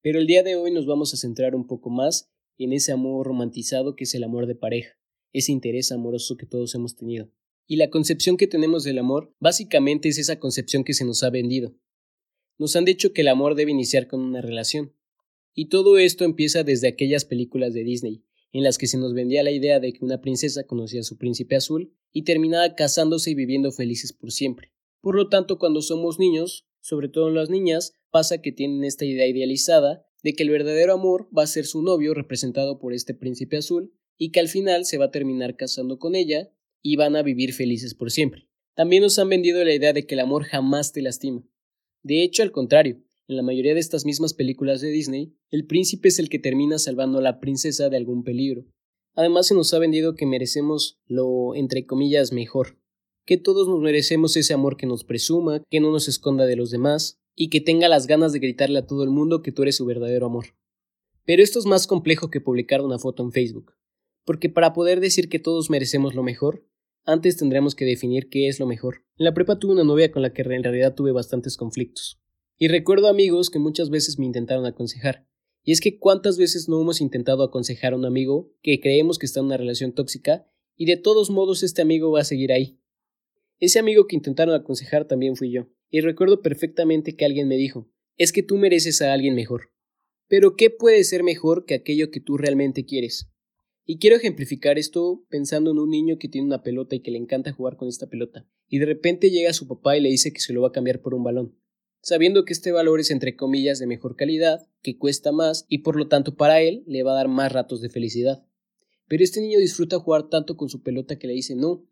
Pero 0.01 0.19
el 0.19 0.27
día 0.27 0.43
de 0.43 0.55
hoy 0.55 0.71
nos 0.71 0.85
vamos 0.85 1.11
a 1.13 1.17
centrar 1.17 1.55
un 1.55 1.65
poco 1.65 1.89
más 1.89 2.29
en 2.59 2.71
ese 2.71 2.91
amor 2.91 3.25
romantizado 3.25 3.95
que 3.95 4.03
es 4.03 4.13
el 4.13 4.23
amor 4.23 4.45
de 4.45 4.53
pareja, 4.53 4.95
ese 5.33 5.51
interés 5.51 5.91
amoroso 5.91 6.37
que 6.37 6.45
todos 6.45 6.75
hemos 6.75 6.95
tenido. 6.95 7.31
Y 7.65 7.77
la 7.77 7.89
concepción 7.89 8.37
que 8.37 8.45
tenemos 8.45 8.83
del 8.83 8.99
amor 8.99 9.33
básicamente 9.39 10.09
es 10.09 10.19
esa 10.19 10.39
concepción 10.39 10.83
que 10.83 10.93
se 10.93 11.05
nos 11.05 11.23
ha 11.23 11.31
vendido. 11.31 11.75
Nos 12.61 12.75
han 12.75 12.85
dicho 12.85 13.11
que 13.11 13.21
el 13.21 13.27
amor 13.27 13.55
debe 13.55 13.71
iniciar 13.71 14.05
con 14.05 14.21
una 14.21 14.39
relación. 14.39 14.93
Y 15.55 15.69
todo 15.69 15.97
esto 15.97 16.25
empieza 16.25 16.63
desde 16.63 16.89
aquellas 16.89 17.25
películas 17.25 17.73
de 17.73 17.83
Disney, 17.83 18.23
en 18.51 18.61
las 18.61 18.77
que 18.77 18.85
se 18.85 18.99
nos 18.99 19.15
vendía 19.15 19.41
la 19.41 19.49
idea 19.49 19.79
de 19.79 19.91
que 19.93 20.05
una 20.05 20.21
princesa 20.21 20.67
conocía 20.67 20.99
a 20.99 21.03
su 21.03 21.17
príncipe 21.17 21.55
azul 21.55 21.91
y 22.13 22.21
terminaba 22.21 22.75
casándose 22.75 23.31
y 23.31 23.33
viviendo 23.33 23.71
felices 23.71 24.13
por 24.13 24.31
siempre. 24.31 24.71
Por 25.01 25.15
lo 25.15 25.27
tanto, 25.27 25.57
cuando 25.57 25.81
somos 25.81 26.19
niños, 26.19 26.67
sobre 26.81 27.09
todo 27.09 27.29
en 27.29 27.33
las 27.33 27.49
niñas, 27.49 27.95
pasa 28.11 28.43
que 28.43 28.51
tienen 28.51 28.83
esta 28.83 29.05
idea 29.05 29.25
idealizada 29.25 30.05
de 30.21 30.33
que 30.33 30.43
el 30.43 30.51
verdadero 30.51 30.93
amor 30.93 31.29
va 31.35 31.41
a 31.41 31.47
ser 31.47 31.65
su 31.65 31.81
novio 31.81 32.13
representado 32.13 32.77
por 32.77 32.93
este 32.93 33.15
príncipe 33.15 33.57
azul 33.57 33.91
y 34.19 34.29
que 34.29 34.39
al 34.39 34.49
final 34.49 34.85
se 34.85 34.99
va 34.99 35.05
a 35.05 35.11
terminar 35.11 35.55
casando 35.55 35.97
con 35.97 36.13
ella 36.13 36.51
y 36.83 36.95
van 36.95 37.15
a 37.15 37.23
vivir 37.23 37.53
felices 37.53 37.95
por 37.95 38.11
siempre. 38.11 38.47
También 38.75 39.01
nos 39.01 39.17
han 39.17 39.29
vendido 39.29 39.65
la 39.65 39.73
idea 39.73 39.93
de 39.93 40.05
que 40.05 40.13
el 40.13 40.19
amor 40.19 40.43
jamás 40.43 40.93
te 40.93 41.01
lastima. 41.01 41.43
De 42.03 42.23
hecho, 42.23 42.43
al 42.43 42.51
contrario, 42.51 43.01
en 43.27 43.35
la 43.37 43.43
mayoría 43.43 43.73
de 43.73 43.79
estas 43.79 44.05
mismas 44.05 44.33
películas 44.33 44.81
de 44.81 44.89
Disney, 44.89 45.33
el 45.51 45.65
príncipe 45.65 46.07
es 46.09 46.19
el 46.19 46.29
que 46.29 46.39
termina 46.39 46.79
salvando 46.79 47.19
a 47.19 47.21
la 47.21 47.39
princesa 47.39 47.89
de 47.89 47.97
algún 47.97 48.23
peligro. 48.23 48.65
Además 49.13 49.47
se 49.47 49.55
nos 49.55 49.73
ha 49.73 49.79
vendido 49.79 50.15
que 50.15 50.25
merecemos 50.25 50.99
lo, 51.05 51.55
entre 51.55 51.85
comillas, 51.85 52.31
mejor, 52.31 52.77
que 53.25 53.37
todos 53.37 53.67
nos 53.67 53.79
merecemos 53.81 54.35
ese 54.35 54.53
amor 54.53 54.77
que 54.77 54.87
nos 54.87 55.03
presuma, 55.03 55.63
que 55.69 55.79
no 55.79 55.91
nos 55.91 56.07
esconda 56.07 56.45
de 56.45 56.55
los 56.55 56.71
demás, 56.71 57.19
y 57.35 57.49
que 57.49 57.61
tenga 57.61 57.87
las 57.87 58.07
ganas 58.07 58.33
de 58.33 58.39
gritarle 58.39 58.79
a 58.79 58.85
todo 58.85 59.03
el 59.03 59.09
mundo 59.09 59.41
que 59.41 59.51
tú 59.51 59.61
eres 59.61 59.75
su 59.75 59.85
verdadero 59.85 60.25
amor. 60.25 60.47
Pero 61.25 61.43
esto 61.43 61.59
es 61.59 61.65
más 61.65 61.87
complejo 61.87 62.29
que 62.29 62.41
publicar 62.41 62.81
una 62.81 62.99
foto 62.99 63.23
en 63.23 63.31
Facebook, 63.31 63.73
porque 64.25 64.49
para 64.49 64.73
poder 64.73 64.99
decir 64.99 65.29
que 65.29 65.39
todos 65.39 65.69
merecemos 65.69 66.15
lo 66.15 66.23
mejor, 66.23 66.65
antes 67.05 67.37
tendremos 67.37 67.75
que 67.75 67.85
definir 67.85 68.29
qué 68.29 68.47
es 68.47 68.59
lo 68.59 68.67
mejor. 68.67 69.03
En 69.17 69.25
la 69.25 69.33
prepa 69.33 69.57
tuve 69.59 69.73
una 69.73 69.83
novia 69.83 70.11
con 70.11 70.21
la 70.21 70.33
que 70.33 70.41
en 70.41 70.63
realidad 70.63 70.95
tuve 70.95 71.11
bastantes 71.11 71.57
conflictos. 71.57 72.21
Y 72.57 72.67
recuerdo 72.67 73.07
amigos 73.07 73.49
que 73.49 73.59
muchas 73.59 73.89
veces 73.89 74.19
me 74.19 74.25
intentaron 74.25 74.65
aconsejar. 74.65 75.27
Y 75.63 75.71
es 75.71 75.81
que 75.81 75.97
cuántas 75.97 76.37
veces 76.37 76.69
no 76.69 76.79
hemos 76.81 77.01
intentado 77.01 77.43
aconsejar 77.43 77.93
a 77.93 77.95
un 77.95 78.05
amigo 78.05 78.51
que 78.61 78.79
creemos 78.79 79.19
que 79.19 79.25
está 79.25 79.39
en 79.39 79.47
una 79.47 79.57
relación 79.57 79.93
tóxica 79.93 80.47
y 80.75 80.85
de 80.85 80.97
todos 80.97 81.29
modos 81.29 81.63
este 81.63 81.81
amigo 81.81 82.11
va 82.11 82.21
a 82.21 82.25
seguir 82.25 82.51
ahí. 82.51 82.79
Ese 83.59 83.79
amigo 83.79 84.07
que 84.07 84.15
intentaron 84.15 84.55
aconsejar 84.55 85.05
también 85.05 85.35
fui 85.35 85.51
yo. 85.51 85.67
Y 85.89 86.01
recuerdo 86.01 86.41
perfectamente 86.41 87.15
que 87.15 87.25
alguien 87.25 87.47
me 87.47 87.57
dijo, 87.57 87.91
es 88.17 88.31
que 88.31 88.43
tú 88.43 88.57
mereces 88.57 89.01
a 89.01 89.13
alguien 89.13 89.35
mejor. 89.35 89.71
Pero 90.27 90.55
¿qué 90.55 90.69
puede 90.69 91.03
ser 91.03 91.23
mejor 91.23 91.65
que 91.65 91.75
aquello 91.75 92.11
que 92.11 92.21
tú 92.21 92.37
realmente 92.37 92.85
quieres? 92.85 93.30
Y 93.85 93.97
quiero 93.97 94.15
ejemplificar 94.15 94.77
esto 94.77 95.25
pensando 95.29 95.71
en 95.71 95.79
un 95.79 95.89
niño 95.89 96.17
que 96.19 96.27
tiene 96.27 96.47
una 96.47 96.61
pelota 96.61 96.95
y 96.95 96.99
que 96.99 97.11
le 97.11 97.17
encanta 97.17 97.51
jugar 97.51 97.77
con 97.77 97.87
esta 97.87 98.07
pelota, 98.07 98.45
y 98.69 98.77
de 98.77 98.85
repente 98.85 99.31
llega 99.31 99.53
su 99.53 99.67
papá 99.67 99.97
y 99.97 100.01
le 100.01 100.09
dice 100.09 100.31
que 100.31 100.39
se 100.39 100.53
lo 100.53 100.61
va 100.61 100.69
a 100.69 100.71
cambiar 100.71 101.01
por 101.01 101.15
un 101.15 101.23
balón, 101.23 101.55
sabiendo 102.01 102.45
que 102.45 102.53
este 102.53 102.71
valor 102.71 102.99
es 102.99 103.09
entre 103.09 103.35
comillas 103.35 103.79
de 103.79 103.87
mejor 103.87 104.15
calidad, 104.15 104.67
que 104.81 104.97
cuesta 104.97 105.31
más 105.31 105.65
y 105.67 105.79
por 105.79 105.95
lo 105.95 106.07
tanto 106.07 106.35
para 106.35 106.61
él 106.61 106.83
le 106.85 107.03
va 107.03 107.13
a 107.13 107.15
dar 107.15 107.27
más 107.27 107.51
ratos 107.51 107.81
de 107.81 107.89
felicidad. 107.89 108.45
Pero 109.07 109.23
este 109.23 109.41
niño 109.41 109.59
disfruta 109.59 109.99
jugar 109.99 110.29
tanto 110.29 110.55
con 110.55 110.69
su 110.69 110.83
pelota 110.83 111.17
que 111.17 111.27
le 111.27 111.33
dice 111.33 111.55
no, 111.55 111.85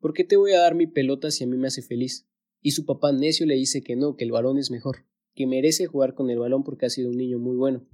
¿por 0.00 0.12
qué 0.12 0.24
te 0.24 0.36
voy 0.36 0.52
a 0.52 0.60
dar 0.60 0.74
mi 0.74 0.86
pelota 0.86 1.30
si 1.30 1.44
a 1.44 1.46
mí 1.46 1.56
me 1.56 1.68
hace 1.68 1.82
feliz? 1.82 2.28
Y 2.60 2.72
su 2.72 2.84
papá 2.84 3.12
necio 3.12 3.46
le 3.46 3.54
dice 3.54 3.82
que 3.82 3.96
no, 3.96 4.16
que 4.16 4.24
el 4.24 4.30
balón 4.30 4.58
es 4.58 4.70
mejor, 4.70 5.04
que 5.34 5.46
merece 5.46 5.86
jugar 5.86 6.14
con 6.14 6.30
el 6.30 6.38
balón 6.38 6.64
porque 6.64 6.86
ha 6.86 6.90
sido 6.90 7.10
un 7.10 7.16
niño 7.16 7.38
muy 7.38 7.56
bueno. 7.56 7.86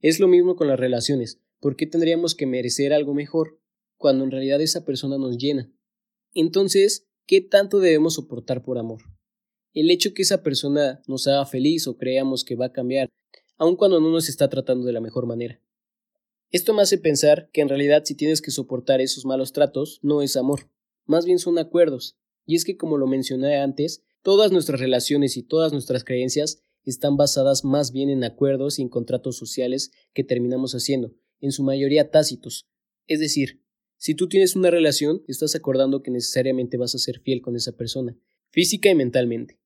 Es 0.00 0.18
lo 0.18 0.28
mismo 0.28 0.56
con 0.56 0.68
las 0.68 0.78
relaciones. 0.78 1.40
¿Por 1.64 1.76
qué 1.76 1.86
tendríamos 1.86 2.34
que 2.34 2.44
merecer 2.44 2.92
algo 2.92 3.14
mejor 3.14 3.58
cuando 3.96 4.22
en 4.22 4.30
realidad 4.30 4.60
esa 4.60 4.84
persona 4.84 5.16
nos 5.16 5.38
llena? 5.38 5.72
Entonces, 6.34 7.08
¿qué 7.24 7.40
tanto 7.40 7.80
debemos 7.80 8.16
soportar 8.16 8.62
por 8.62 8.76
amor? 8.76 9.00
El 9.72 9.90
hecho 9.90 10.12
que 10.12 10.20
esa 10.20 10.42
persona 10.42 11.00
nos 11.06 11.26
haga 11.26 11.46
feliz 11.46 11.86
o 11.86 11.96
creamos 11.96 12.44
que 12.44 12.54
va 12.54 12.66
a 12.66 12.72
cambiar, 12.72 13.08
aun 13.56 13.76
cuando 13.76 13.98
no 13.98 14.10
nos 14.10 14.28
está 14.28 14.50
tratando 14.50 14.84
de 14.84 14.92
la 14.92 15.00
mejor 15.00 15.24
manera. 15.24 15.58
Esto 16.50 16.74
me 16.74 16.82
hace 16.82 16.98
pensar 16.98 17.48
que 17.50 17.62
en 17.62 17.70
realidad 17.70 18.02
si 18.04 18.14
tienes 18.14 18.42
que 18.42 18.50
soportar 18.50 19.00
esos 19.00 19.24
malos 19.24 19.54
tratos, 19.54 20.00
no 20.02 20.20
es 20.20 20.36
amor, 20.36 20.68
más 21.06 21.24
bien 21.24 21.38
son 21.38 21.56
acuerdos. 21.56 22.18
Y 22.44 22.56
es 22.56 22.66
que 22.66 22.76
como 22.76 22.98
lo 22.98 23.06
mencioné 23.06 23.56
antes, 23.56 24.02
todas 24.20 24.52
nuestras 24.52 24.80
relaciones 24.80 25.38
y 25.38 25.42
todas 25.42 25.72
nuestras 25.72 26.04
creencias 26.04 26.60
están 26.84 27.16
basadas 27.16 27.64
más 27.64 27.90
bien 27.90 28.10
en 28.10 28.22
acuerdos 28.22 28.78
y 28.78 28.82
en 28.82 28.90
contratos 28.90 29.38
sociales 29.38 29.92
que 30.12 30.24
terminamos 30.24 30.74
haciendo, 30.74 31.14
en 31.44 31.52
su 31.52 31.62
mayoría 31.62 32.10
tácitos. 32.10 32.66
Es 33.06 33.20
decir, 33.20 33.62
si 33.98 34.14
tú 34.14 34.28
tienes 34.28 34.56
una 34.56 34.70
relación, 34.70 35.22
estás 35.28 35.54
acordando 35.54 36.02
que 36.02 36.10
necesariamente 36.10 36.78
vas 36.78 36.94
a 36.94 36.98
ser 36.98 37.20
fiel 37.20 37.42
con 37.42 37.54
esa 37.54 37.76
persona, 37.76 38.16
física 38.50 38.88
y 38.88 38.94
mentalmente. 38.94 39.58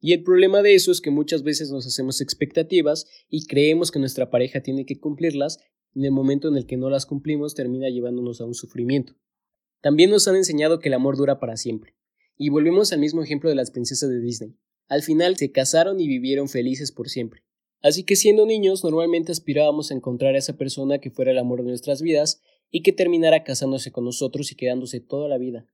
Y 0.00 0.12
el 0.12 0.22
problema 0.22 0.62
de 0.62 0.74
eso 0.74 0.92
es 0.92 1.00
que 1.00 1.10
muchas 1.10 1.42
veces 1.42 1.70
nos 1.70 1.86
hacemos 1.86 2.20
expectativas 2.20 3.06
y 3.28 3.46
creemos 3.46 3.90
que 3.90 3.98
nuestra 3.98 4.30
pareja 4.30 4.62
tiene 4.62 4.86
que 4.86 4.98
cumplirlas 4.98 5.58
y 5.92 6.00
en 6.00 6.04
el 6.06 6.12
momento 6.12 6.48
en 6.48 6.56
el 6.56 6.66
que 6.66 6.76
no 6.76 6.88
las 6.88 7.04
cumplimos 7.04 7.54
termina 7.54 7.88
llevándonos 7.88 8.40
a 8.40 8.44
un 8.44 8.54
sufrimiento. 8.54 9.14
También 9.80 10.10
nos 10.10 10.28
han 10.28 10.36
enseñado 10.36 10.78
que 10.78 10.88
el 10.88 10.94
amor 10.94 11.16
dura 11.16 11.40
para 11.40 11.56
siempre. 11.56 11.96
Y 12.36 12.48
volvemos 12.48 12.92
al 12.92 13.00
mismo 13.00 13.22
ejemplo 13.22 13.50
de 13.50 13.56
las 13.56 13.72
princesas 13.72 14.08
de 14.08 14.20
Disney. 14.20 14.56
Al 14.86 15.02
final 15.02 15.36
se 15.36 15.50
casaron 15.50 15.98
y 16.00 16.06
vivieron 16.06 16.48
felices 16.48 16.92
por 16.92 17.08
siempre. 17.08 17.42
Así 17.82 18.04
que 18.04 18.16
siendo 18.16 18.46
niños 18.46 18.84
normalmente 18.84 19.32
aspirábamos 19.32 19.90
a 19.90 19.94
encontrar 19.94 20.34
a 20.34 20.38
esa 20.38 20.56
persona 20.56 20.98
que 20.98 21.10
fuera 21.10 21.32
el 21.32 21.38
amor 21.38 21.62
de 21.62 21.68
nuestras 21.68 22.00
vidas 22.00 22.40
y 22.70 22.82
que 22.82 22.92
terminara 22.92 23.44
casándose 23.44 23.92
con 23.92 24.04
nosotros 24.04 24.50
y 24.52 24.54
quedándose 24.54 25.00
toda 25.00 25.28
la 25.28 25.38
vida. 25.38 25.66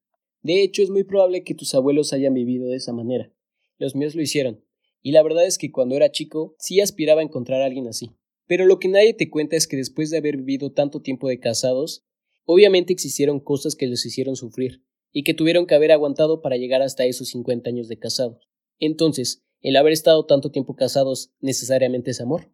De 0.43 0.63
hecho, 0.63 0.83
es 0.83 0.91
muy 0.91 1.05
probable 1.05 1.45
que 1.45 1.55
tus 1.55 1.75
abuelos 1.75 2.13
hayan 2.13 2.35
vivido 2.35 2.69
de 2.69 2.77
esa 2.77 2.93
manera. 2.93 3.33
Los 3.77 3.95
míos 3.95 4.15
lo 4.15 4.23
hicieron. 4.23 4.65
Y 5.03 5.13
la 5.13 5.23
verdad 5.23 5.47
es 5.47 5.59
que 5.59 5.71
cuando 5.71 5.97
era 5.97 6.11
chico 6.11 6.57
sí 6.59 6.81
aspiraba 6.81 7.21
a 7.21 7.25
encontrar 7.25 7.63
a 7.63 7.67
alguien 7.67 7.87
así. 7.87 8.11
Pero 8.47 8.65
lo 8.65 8.79
que 8.79 8.89
nadie 8.89 9.15
te 9.15 9.31
cuenta 9.31 9.57
es 9.57 9.67
que 9.67 9.77
después 9.77 10.11
de 10.11 10.19
haber 10.19 10.39
vivido 10.39 10.73
tanto 10.73 11.03
tiempo 11.03 11.29
de 11.29 11.39
casados, 11.39 12.05
obviamente 12.45 12.93
existieron 12.93 13.41
cosas 13.41 13.77
que 13.77 13.87
los 13.87 14.05
hicieron 14.07 14.37
sufrir, 14.37 14.83
y 15.13 15.23
que 15.23 15.35
tuvieron 15.35 15.67
que 15.67 15.75
haber 15.75 15.93
aguantado 15.93 16.41
para 16.41 16.57
llegar 16.57 16.83
hasta 16.83 17.05
esos 17.05 17.29
50 17.29 17.69
años 17.69 17.89
de 17.89 17.99
casados. 17.99 18.49
Entonces, 18.79 19.45
el 19.61 19.77
haber 19.77 19.93
estado 19.93 20.25
tanto 20.25 20.51
tiempo 20.51 20.77
casados 20.77 21.33
necesariamente 21.41 22.13
es 22.13 22.21
amor. 22.21 22.53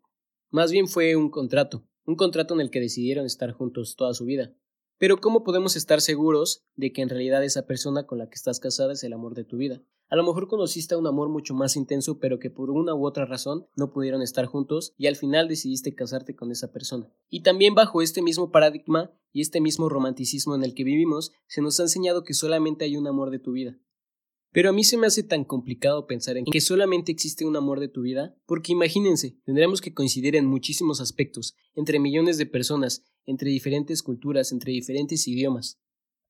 Más 0.50 0.70
bien 0.70 0.88
fue 0.88 1.16
un 1.16 1.30
contrato, 1.30 1.84
un 2.06 2.16
contrato 2.16 2.54
en 2.54 2.60
el 2.60 2.70
que 2.70 2.80
decidieron 2.80 3.26
estar 3.26 3.52
juntos 3.52 3.96
toda 3.96 4.14
su 4.14 4.24
vida. 4.24 4.54
Pero 4.98 5.18
¿cómo 5.18 5.42
podemos 5.42 5.76
estar 5.76 6.00
seguros 6.00 6.64
de 6.76 6.92
que 6.92 7.02
en 7.02 7.08
realidad 7.08 7.44
esa 7.44 7.66
persona 7.66 8.06
con 8.06 8.18
la 8.18 8.28
que 8.28 8.36
estás 8.36 8.60
casada 8.60 8.92
es 8.92 9.02
el 9.04 9.12
amor 9.12 9.34
de 9.34 9.44
tu 9.44 9.56
vida? 9.56 9.82
A 10.08 10.16
lo 10.16 10.22
mejor 10.22 10.48
conociste 10.48 10.94
a 10.94 10.98
un 10.98 11.06
amor 11.06 11.28
mucho 11.28 11.54
más 11.54 11.76
intenso, 11.76 12.18
pero 12.20 12.38
que 12.38 12.50
por 12.50 12.70
una 12.70 12.94
u 12.94 13.04
otra 13.04 13.24
razón 13.24 13.66
no 13.74 13.90
pudieron 13.90 14.22
estar 14.22 14.46
juntos 14.46 14.94
y 14.96 15.06
al 15.06 15.16
final 15.16 15.48
decidiste 15.48 15.94
casarte 15.94 16.36
con 16.36 16.52
esa 16.52 16.72
persona. 16.72 17.12
Y 17.28 17.42
también 17.42 17.74
bajo 17.74 18.00
este 18.00 18.22
mismo 18.22 18.52
paradigma 18.52 19.10
y 19.32 19.40
este 19.40 19.60
mismo 19.60 19.88
romanticismo 19.88 20.54
en 20.54 20.62
el 20.62 20.74
que 20.74 20.84
vivimos, 20.84 21.32
se 21.48 21.62
nos 21.62 21.80
ha 21.80 21.84
enseñado 21.84 22.22
que 22.22 22.34
solamente 22.34 22.84
hay 22.84 22.96
un 22.96 23.08
amor 23.08 23.30
de 23.30 23.40
tu 23.40 23.52
vida. 23.52 23.76
Pero 24.54 24.70
a 24.70 24.72
mí 24.72 24.84
se 24.84 24.96
me 24.96 25.08
hace 25.08 25.24
tan 25.24 25.42
complicado 25.42 26.06
pensar 26.06 26.36
en 26.36 26.44
que 26.44 26.60
solamente 26.60 27.10
existe 27.10 27.44
un 27.44 27.56
amor 27.56 27.80
de 27.80 27.88
tu 27.88 28.02
vida, 28.02 28.36
porque 28.46 28.70
imagínense, 28.70 29.36
tendremos 29.44 29.80
que 29.80 29.92
coincidir 29.92 30.36
en 30.36 30.46
muchísimos 30.46 31.00
aspectos, 31.00 31.56
entre 31.74 31.98
millones 31.98 32.38
de 32.38 32.46
personas, 32.46 33.02
entre 33.26 33.50
diferentes 33.50 34.00
culturas, 34.00 34.52
entre 34.52 34.70
diferentes 34.70 35.26
idiomas. 35.26 35.80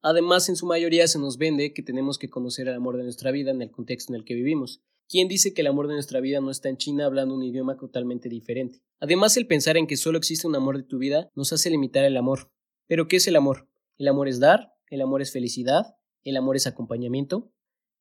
Además, 0.01 0.49
en 0.49 0.57
su 0.57 0.65
mayoría 0.65 1.07
se 1.07 1.19
nos 1.19 1.37
vende 1.37 1.75
que 1.75 1.83
tenemos 1.83 2.17
que 2.17 2.31
conocer 2.31 2.67
el 2.67 2.75
amor 2.77 2.97
de 2.97 3.03
nuestra 3.03 3.31
vida 3.31 3.51
en 3.51 3.61
el 3.61 3.71
contexto 3.71 4.15
en 4.15 4.21
el 4.21 4.25
que 4.25 4.33
vivimos. 4.33 4.81
¿Quién 5.07 5.29
dice 5.29 5.53
que 5.53 5.61
el 5.61 5.67
amor 5.67 5.87
de 5.87 5.93
nuestra 5.93 6.21
vida 6.21 6.41
no 6.41 6.51
está 6.51 6.71
en 6.71 6.79
China 6.79 7.05
hablando 7.05 7.35
un 7.35 7.43
idioma 7.43 7.77
totalmente 7.77 8.31
diferente? 8.31 8.81
Además, 9.01 9.37
el 9.37 9.47
pensar 9.47 9.77
en 9.77 9.87
que 9.87 9.99
solo 9.99 10.17
existe 10.17 10.47
un 10.47 10.57
amor 10.57 10.79
de 10.79 10.85
tu 10.85 10.97
vida 10.97 11.29
nos 11.35 11.53
hace 11.53 11.69
limitar 11.69 12.07
el 12.07 12.17
amor. 12.17 12.51
¿Pero 12.87 13.07
qué 13.07 13.17
es 13.17 13.29
el 13.29 13.37
amor? 13.37 13.69
¿El 13.99 14.09
amor 14.09 14.29
es 14.29 14.41
dar? 14.41 14.73
¿El 14.89 15.03
amor 15.03 15.21
es 15.21 15.31
felicidad? 15.31 15.99
¿El 16.23 16.39
amor 16.39 16.57
es 16.57 16.67
acompañamiento? 16.67 17.54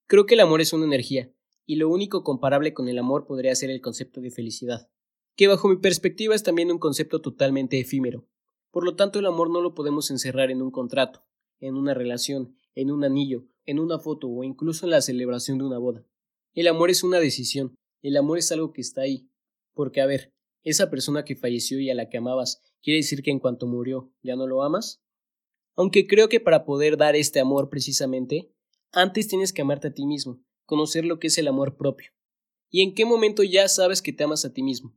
Creo 0.08 0.26
que 0.26 0.36
el 0.36 0.42
amor 0.42 0.62
es 0.62 0.74
una 0.74 0.86
energía, 0.86 1.34
y 1.66 1.78
lo 1.78 1.90
único 1.90 2.24
comparable 2.24 2.74
con 2.74 2.88
el 2.90 2.98
amor 2.98 3.26
podría 3.26 3.56
ser 3.56 3.70
el 3.70 3.82
concepto 3.82 4.22
de 4.22 4.32
felicidad, 4.32 4.90
que 5.36 5.48
bajo 5.48 5.70
mi 5.70 5.78
perspectiva 5.78 6.36
es 6.36 6.44
también 6.44 6.72
un 6.72 6.80
concepto 6.80 7.22
totalmente 7.22 7.80
efímero. 7.80 8.28
Por 8.72 8.86
lo 8.86 8.96
tanto, 8.96 9.20
el 9.20 9.26
amor 9.26 9.50
no 9.50 9.62
lo 9.62 9.74
podemos 9.74 10.12
encerrar 10.12 10.52
en 10.52 10.62
un 10.62 10.72
contrato, 10.72 11.26
en 11.60 11.76
una 11.76 11.94
relación, 11.94 12.56
en 12.76 12.92
un 12.92 13.04
anillo, 13.04 13.48
en 13.66 13.80
una 13.80 14.00
foto 14.00 14.28
o 14.28 14.44
incluso 14.44 14.86
en 14.86 14.92
la 14.92 15.02
celebración 15.02 15.58
de 15.58 15.66
una 15.66 15.78
boda. 15.78 16.06
El 16.54 16.68
amor 16.68 16.90
es 16.90 17.04
una 17.04 17.20
decisión, 17.20 17.76
el 18.02 18.18
amor 18.18 18.38
es 18.38 18.52
algo 18.52 18.74
que 18.74 18.82
está 18.82 19.02
ahí. 19.02 19.30
Porque, 19.74 20.02
a 20.02 20.06
ver, 20.06 20.34
esa 20.64 20.90
persona 20.90 21.24
que 21.24 21.36
falleció 21.36 21.80
y 21.80 21.90
a 21.90 21.96
la 21.96 22.10
que 22.10 22.18
amabas, 22.18 22.62
¿quiere 22.82 22.98
decir 22.98 23.24
que 23.24 23.32
en 23.32 23.40
cuanto 23.40 23.68
murió 23.68 24.12
ya 24.22 24.36
no 24.36 24.48
lo 24.48 24.64
amas? 24.64 25.02
Aunque 25.76 26.06
creo 26.06 26.30
que 26.30 26.40
para 26.40 26.66
poder 26.66 26.98
dar 26.98 27.16
este 27.16 27.40
amor 27.40 27.70
precisamente, 27.70 28.52
antes 28.94 29.28
tienes 29.28 29.52
que 29.52 29.64
amarte 29.64 29.88
a 29.88 29.94
ti 29.94 30.06
mismo, 30.06 30.40
conocer 30.66 31.04
lo 31.04 31.20
que 31.20 31.28
es 31.28 31.38
el 31.40 31.48
amor 31.48 31.78
propio. 31.78 32.12
¿Y 32.70 32.84
en 32.84 32.94
qué 32.94 33.06
momento 33.06 33.42
ya 33.42 33.68
sabes 33.68 34.04
que 34.04 34.14
te 34.14 34.24
amas 34.24 34.46
a 34.46 34.54
ti 34.54 34.62
mismo? 34.62 34.96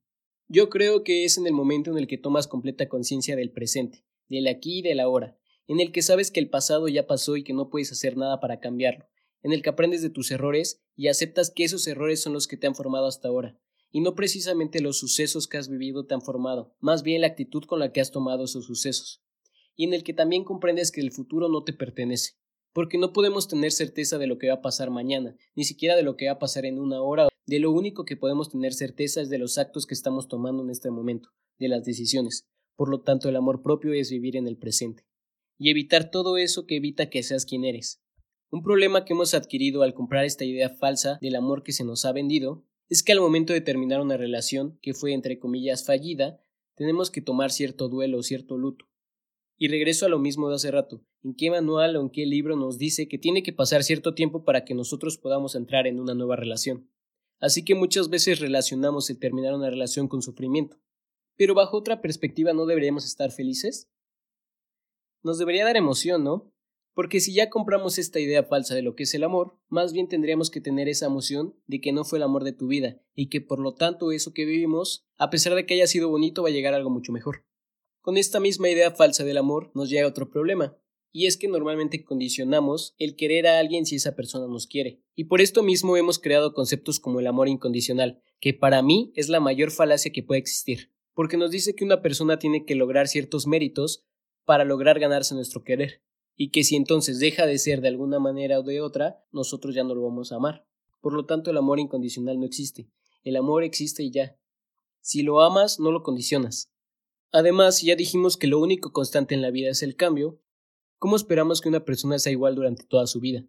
Yo 0.48 0.68
creo 0.68 1.02
que 1.02 1.24
es 1.24 1.38
en 1.38 1.46
el 1.46 1.54
momento 1.54 1.90
en 1.90 1.98
el 1.98 2.06
que 2.06 2.18
tomas 2.18 2.46
completa 2.46 2.90
conciencia 2.90 3.36
del 3.36 3.50
presente, 3.50 4.04
del 4.28 4.48
aquí 4.48 4.80
y 4.80 4.82
del 4.82 5.00
ahora, 5.00 5.38
en 5.66 5.80
el 5.80 5.92
que 5.92 6.02
sabes 6.02 6.30
que 6.30 6.40
el 6.40 6.50
pasado 6.50 6.88
ya 6.88 7.06
pasó 7.06 7.38
y 7.38 7.42
que 7.42 7.54
no 7.54 7.70
puedes 7.70 7.90
hacer 7.90 8.18
nada 8.18 8.38
para 8.38 8.60
cambiarlo, 8.60 9.06
en 9.42 9.52
el 9.52 9.62
que 9.62 9.70
aprendes 9.70 10.02
de 10.02 10.10
tus 10.10 10.30
errores 10.30 10.84
y 10.94 11.08
aceptas 11.08 11.50
que 11.50 11.64
esos 11.64 11.86
errores 11.86 12.20
son 12.20 12.34
los 12.34 12.46
que 12.46 12.58
te 12.58 12.66
han 12.66 12.74
formado 12.74 13.06
hasta 13.06 13.28
ahora, 13.28 13.58
y 13.90 14.02
no 14.02 14.14
precisamente 14.14 14.82
los 14.82 14.98
sucesos 14.98 15.48
que 15.48 15.56
has 15.56 15.70
vivido 15.70 16.04
te 16.04 16.12
han 16.12 16.20
formado, 16.20 16.76
más 16.80 17.02
bien 17.02 17.22
la 17.22 17.28
actitud 17.28 17.64
con 17.64 17.80
la 17.80 17.92
que 17.92 18.02
has 18.02 18.10
tomado 18.10 18.44
esos 18.44 18.66
sucesos, 18.66 19.24
y 19.74 19.84
en 19.84 19.94
el 19.94 20.04
que 20.04 20.12
también 20.12 20.44
comprendes 20.44 20.92
que 20.92 21.00
el 21.00 21.12
futuro 21.12 21.48
no 21.48 21.64
te 21.64 21.72
pertenece, 21.72 22.34
porque 22.76 22.98
no 22.98 23.14
podemos 23.14 23.48
tener 23.48 23.72
certeza 23.72 24.18
de 24.18 24.26
lo 24.26 24.36
que 24.36 24.48
va 24.48 24.56
a 24.56 24.60
pasar 24.60 24.90
mañana, 24.90 25.34
ni 25.54 25.64
siquiera 25.64 25.96
de 25.96 26.02
lo 26.02 26.14
que 26.14 26.26
va 26.26 26.32
a 26.32 26.38
pasar 26.38 26.66
en 26.66 26.78
una 26.78 27.00
hora. 27.00 27.26
De 27.46 27.58
lo 27.58 27.72
único 27.72 28.04
que 28.04 28.18
podemos 28.18 28.50
tener 28.50 28.74
certeza 28.74 29.22
es 29.22 29.30
de 29.30 29.38
los 29.38 29.56
actos 29.56 29.86
que 29.86 29.94
estamos 29.94 30.28
tomando 30.28 30.62
en 30.62 30.68
este 30.68 30.90
momento, 30.90 31.30
de 31.58 31.68
las 31.68 31.84
decisiones, 31.84 32.46
Por 32.76 32.90
lo 32.90 33.00
tanto, 33.00 33.30
el 33.30 33.36
amor 33.36 33.62
propio 33.62 33.94
es 33.94 34.10
vivir 34.10 34.36
en 34.36 34.46
el 34.46 34.58
presente 34.58 35.06
y 35.56 35.70
evitar 35.70 36.10
todo 36.10 36.36
eso 36.36 36.66
que 36.66 36.76
evita 36.76 37.08
que 37.08 37.22
seas 37.22 37.46
quien 37.46 37.64
eres. 37.64 38.02
Un 38.50 38.62
problema 38.62 39.06
que 39.06 39.14
hemos 39.14 39.32
adquirido 39.32 39.82
al 39.82 39.94
comprar 39.94 40.26
esta 40.26 40.44
idea 40.44 40.68
falsa 40.68 41.18
del 41.22 41.36
amor 41.36 41.62
que 41.62 41.72
se 41.72 41.82
nos 41.82 42.04
ha 42.04 42.12
vendido 42.12 42.66
es 42.90 43.02
que 43.02 43.12
al 43.12 43.20
momento 43.20 43.54
de 43.54 43.62
terminar 43.62 44.02
una 44.02 44.18
relación 44.18 44.78
que 44.82 44.92
fue 44.92 45.14
entre 45.14 45.38
comillas 45.38 45.86
fallida, 45.86 46.38
tenemos 46.74 47.10
que 47.10 47.22
tomar 47.22 47.52
cierto 47.52 47.88
duelo 47.88 48.18
o 48.18 48.22
cierto 48.22 48.58
luto. 48.58 48.86
Y 49.56 49.68
regreso 49.68 50.04
a 50.04 50.10
lo 50.10 50.18
mismo 50.18 50.50
de 50.50 50.56
hace 50.56 50.70
rato. 50.70 51.02
¿En 51.26 51.34
qué 51.34 51.50
manual 51.50 51.96
o 51.96 52.02
en 52.02 52.08
qué 52.08 52.24
libro 52.24 52.54
nos 52.54 52.78
dice 52.78 53.08
que 53.08 53.18
tiene 53.18 53.42
que 53.42 53.52
pasar 53.52 53.82
cierto 53.82 54.14
tiempo 54.14 54.44
para 54.44 54.64
que 54.64 54.76
nosotros 54.76 55.18
podamos 55.18 55.56
entrar 55.56 55.88
en 55.88 55.98
una 55.98 56.14
nueva 56.14 56.36
relación? 56.36 56.88
Así 57.40 57.64
que 57.64 57.74
muchas 57.74 58.08
veces 58.10 58.38
relacionamos 58.38 59.10
el 59.10 59.18
terminar 59.18 59.52
una 59.52 59.68
relación 59.68 60.06
con 60.06 60.22
sufrimiento. 60.22 60.76
Pero 61.34 61.52
bajo 61.52 61.78
otra 61.78 62.00
perspectiva, 62.00 62.52
¿no 62.52 62.64
deberíamos 62.64 63.04
estar 63.04 63.32
felices? 63.32 63.90
Nos 65.24 65.38
debería 65.38 65.64
dar 65.64 65.76
emoción, 65.76 66.22
¿no? 66.22 66.54
Porque 66.94 67.18
si 67.18 67.34
ya 67.34 67.50
compramos 67.50 67.98
esta 67.98 68.20
idea 68.20 68.44
falsa 68.44 68.76
de 68.76 68.82
lo 68.82 68.94
que 68.94 69.02
es 69.02 69.12
el 69.12 69.24
amor, 69.24 69.58
más 69.68 69.92
bien 69.92 70.06
tendríamos 70.06 70.48
que 70.48 70.60
tener 70.60 70.88
esa 70.88 71.06
emoción 71.06 71.56
de 71.66 71.80
que 71.80 71.90
no 71.90 72.04
fue 72.04 72.20
el 72.20 72.22
amor 72.22 72.44
de 72.44 72.52
tu 72.52 72.68
vida 72.68 73.02
y 73.16 73.30
que 73.30 73.40
por 73.40 73.58
lo 73.58 73.74
tanto 73.74 74.12
eso 74.12 74.32
que 74.32 74.44
vivimos, 74.44 75.08
a 75.16 75.28
pesar 75.28 75.56
de 75.56 75.66
que 75.66 75.74
haya 75.74 75.88
sido 75.88 76.08
bonito, 76.08 76.44
va 76.44 76.50
a 76.50 76.52
llegar 76.52 76.72
a 76.72 76.76
algo 76.76 76.90
mucho 76.90 77.10
mejor. 77.10 77.44
Con 78.00 78.16
esta 78.16 78.38
misma 78.38 78.68
idea 78.68 78.92
falsa 78.92 79.24
del 79.24 79.38
amor 79.38 79.72
nos 79.74 79.90
llega 79.90 80.06
otro 80.06 80.30
problema, 80.30 80.78
y 81.12 81.26
es 81.26 81.36
que 81.36 81.48
normalmente 81.48 82.04
condicionamos 82.04 82.94
el 82.98 83.16
querer 83.16 83.46
a 83.46 83.58
alguien 83.58 83.86
si 83.86 83.96
esa 83.96 84.14
persona 84.14 84.46
nos 84.46 84.66
quiere. 84.66 85.00
Y 85.14 85.24
por 85.24 85.40
esto 85.40 85.62
mismo 85.62 85.96
hemos 85.96 86.18
creado 86.18 86.52
conceptos 86.52 87.00
como 87.00 87.20
el 87.20 87.26
amor 87.26 87.48
incondicional, 87.48 88.20
que 88.40 88.52
para 88.54 88.82
mí 88.82 89.12
es 89.14 89.28
la 89.28 89.40
mayor 89.40 89.70
falacia 89.70 90.12
que 90.12 90.22
puede 90.22 90.40
existir, 90.40 90.92
porque 91.14 91.36
nos 91.36 91.50
dice 91.50 91.74
que 91.74 91.84
una 91.84 92.02
persona 92.02 92.38
tiene 92.38 92.64
que 92.64 92.74
lograr 92.74 93.08
ciertos 93.08 93.46
méritos 93.46 94.04
para 94.44 94.64
lograr 94.64 95.00
ganarse 95.00 95.34
nuestro 95.34 95.64
querer, 95.64 96.02
y 96.36 96.50
que 96.50 96.64
si 96.64 96.76
entonces 96.76 97.18
deja 97.18 97.46
de 97.46 97.58
ser 97.58 97.80
de 97.80 97.88
alguna 97.88 98.18
manera 98.18 98.60
o 98.60 98.62
de 98.62 98.80
otra, 98.80 99.24
nosotros 99.32 99.74
ya 99.74 99.84
no 99.84 99.94
lo 99.94 100.02
vamos 100.02 100.32
a 100.32 100.36
amar. 100.36 100.66
Por 101.00 101.14
lo 101.14 101.24
tanto, 101.24 101.50
el 101.50 101.56
amor 101.56 101.80
incondicional 101.80 102.38
no 102.38 102.46
existe. 102.46 102.90
El 103.22 103.36
amor 103.36 103.64
existe 103.64 104.02
y 104.02 104.10
ya. 104.10 104.38
Si 105.00 105.22
lo 105.22 105.40
amas, 105.40 105.80
no 105.80 105.92
lo 105.92 106.02
condicionas. 106.02 106.72
Además, 107.32 107.80
ya 107.82 107.96
dijimos 107.96 108.36
que 108.36 108.46
lo 108.46 108.60
único 108.60 108.92
constante 108.92 109.34
en 109.34 109.42
la 109.42 109.50
vida 109.50 109.70
es 109.70 109.82
el 109.82 109.96
cambio, 109.96 110.40
¿cómo 110.98 111.16
esperamos 111.16 111.60
que 111.60 111.68
una 111.68 111.84
persona 111.84 112.18
sea 112.18 112.32
igual 112.32 112.54
durante 112.54 112.84
toda 112.84 113.06
su 113.06 113.20
vida? 113.20 113.44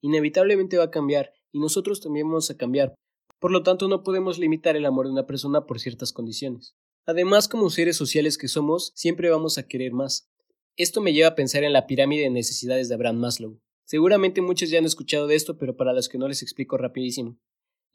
Inevitablemente 0.00 0.78
va 0.78 0.84
a 0.84 0.90
cambiar, 0.90 1.32
y 1.52 1.58
nosotros 1.58 2.00
también 2.00 2.28
vamos 2.28 2.50
a 2.50 2.56
cambiar. 2.56 2.94
Por 3.38 3.50
lo 3.50 3.62
tanto, 3.62 3.88
no 3.88 4.02
podemos 4.02 4.38
limitar 4.38 4.76
el 4.76 4.86
amor 4.86 5.06
de 5.06 5.12
una 5.12 5.26
persona 5.26 5.66
por 5.66 5.80
ciertas 5.80 6.12
condiciones. 6.12 6.74
Además, 7.06 7.48
como 7.48 7.70
seres 7.70 7.96
sociales 7.96 8.36
que 8.36 8.48
somos, 8.48 8.92
siempre 8.94 9.30
vamos 9.30 9.58
a 9.58 9.66
querer 9.66 9.92
más. 9.92 10.28
Esto 10.76 11.00
me 11.00 11.12
lleva 11.12 11.28
a 11.28 11.34
pensar 11.34 11.64
en 11.64 11.72
la 11.72 11.86
pirámide 11.86 12.22
de 12.22 12.30
necesidades 12.30 12.88
de 12.88 12.94
Abraham 12.94 13.16
Maslow. 13.16 13.60
Seguramente 13.84 14.42
muchos 14.42 14.70
ya 14.70 14.78
han 14.78 14.84
escuchado 14.84 15.26
de 15.26 15.34
esto, 15.34 15.56
pero 15.56 15.76
para 15.76 15.92
los 15.92 16.08
que 16.08 16.18
no 16.18 16.28
les 16.28 16.42
explico 16.42 16.76
rapidísimo. 16.76 17.38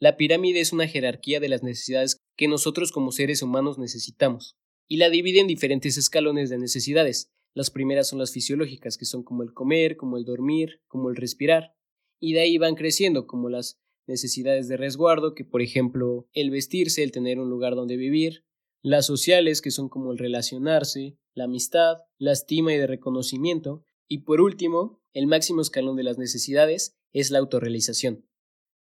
La 0.00 0.16
pirámide 0.16 0.60
es 0.60 0.72
una 0.72 0.88
jerarquía 0.88 1.38
de 1.40 1.48
las 1.48 1.62
necesidades 1.62 2.18
que 2.36 2.48
nosotros 2.48 2.90
como 2.90 3.12
seres 3.12 3.42
humanos 3.42 3.78
necesitamos 3.78 4.56
y 4.88 4.96
la 4.96 5.08
divide 5.08 5.40
en 5.40 5.46
diferentes 5.46 5.96
escalones 5.96 6.50
de 6.50 6.58
necesidades. 6.58 7.30
Las 7.54 7.70
primeras 7.70 8.08
son 8.08 8.18
las 8.18 8.32
fisiológicas, 8.32 8.98
que 8.98 9.04
son 9.04 9.22
como 9.22 9.42
el 9.42 9.52
comer, 9.52 9.96
como 9.96 10.16
el 10.16 10.24
dormir, 10.24 10.82
como 10.88 11.08
el 11.08 11.16
respirar, 11.16 11.74
y 12.20 12.32
de 12.32 12.40
ahí 12.40 12.58
van 12.58 12.74
creciendo 12.74 13.26
como 13.26 13.48
las 13.48 13.80
necesidades 14.06 14.68
de 14.68 14.76
resguardo, 14.76 15.34
que 15.34 15.44
por 15.44 15.62
ejemplo 15.62 16.28
el 16.32 16.50
vestirse, 16.50 17.02
el 17.02 17.12
tener 17.12 17.38
un 17.38 17.48
lugar 17.48 17.74
donde 17.76 17.96
vivir, 17.96 18.44
las 18.82 19.06
sociales, 19.06 19.62
que 19.62 19.70
son 19.70 19.88
como 19.88 20.12
el 20.12 20.18
relacionarse, 20.18 21.16
la 21.32 21.44
amistad, 21.44 21.98
la 22.18 22.32
estima 22.32 22.74
y 22.74 22.76
de 22.76 22.86
reconocimiento, 22.86 23.84
y 24.08 24.18
por 24.18 24.40
último, 24.40 25.00
el 25.14 25.26
máximo 25.26 25.62
escalón 25.62 25.96
de 25.96 26.02
las 26.02 26.18
necesidades 26.18 26.98
es 27.12 27.30
la 27.30 27.38
autorrealización. 27.38 28.28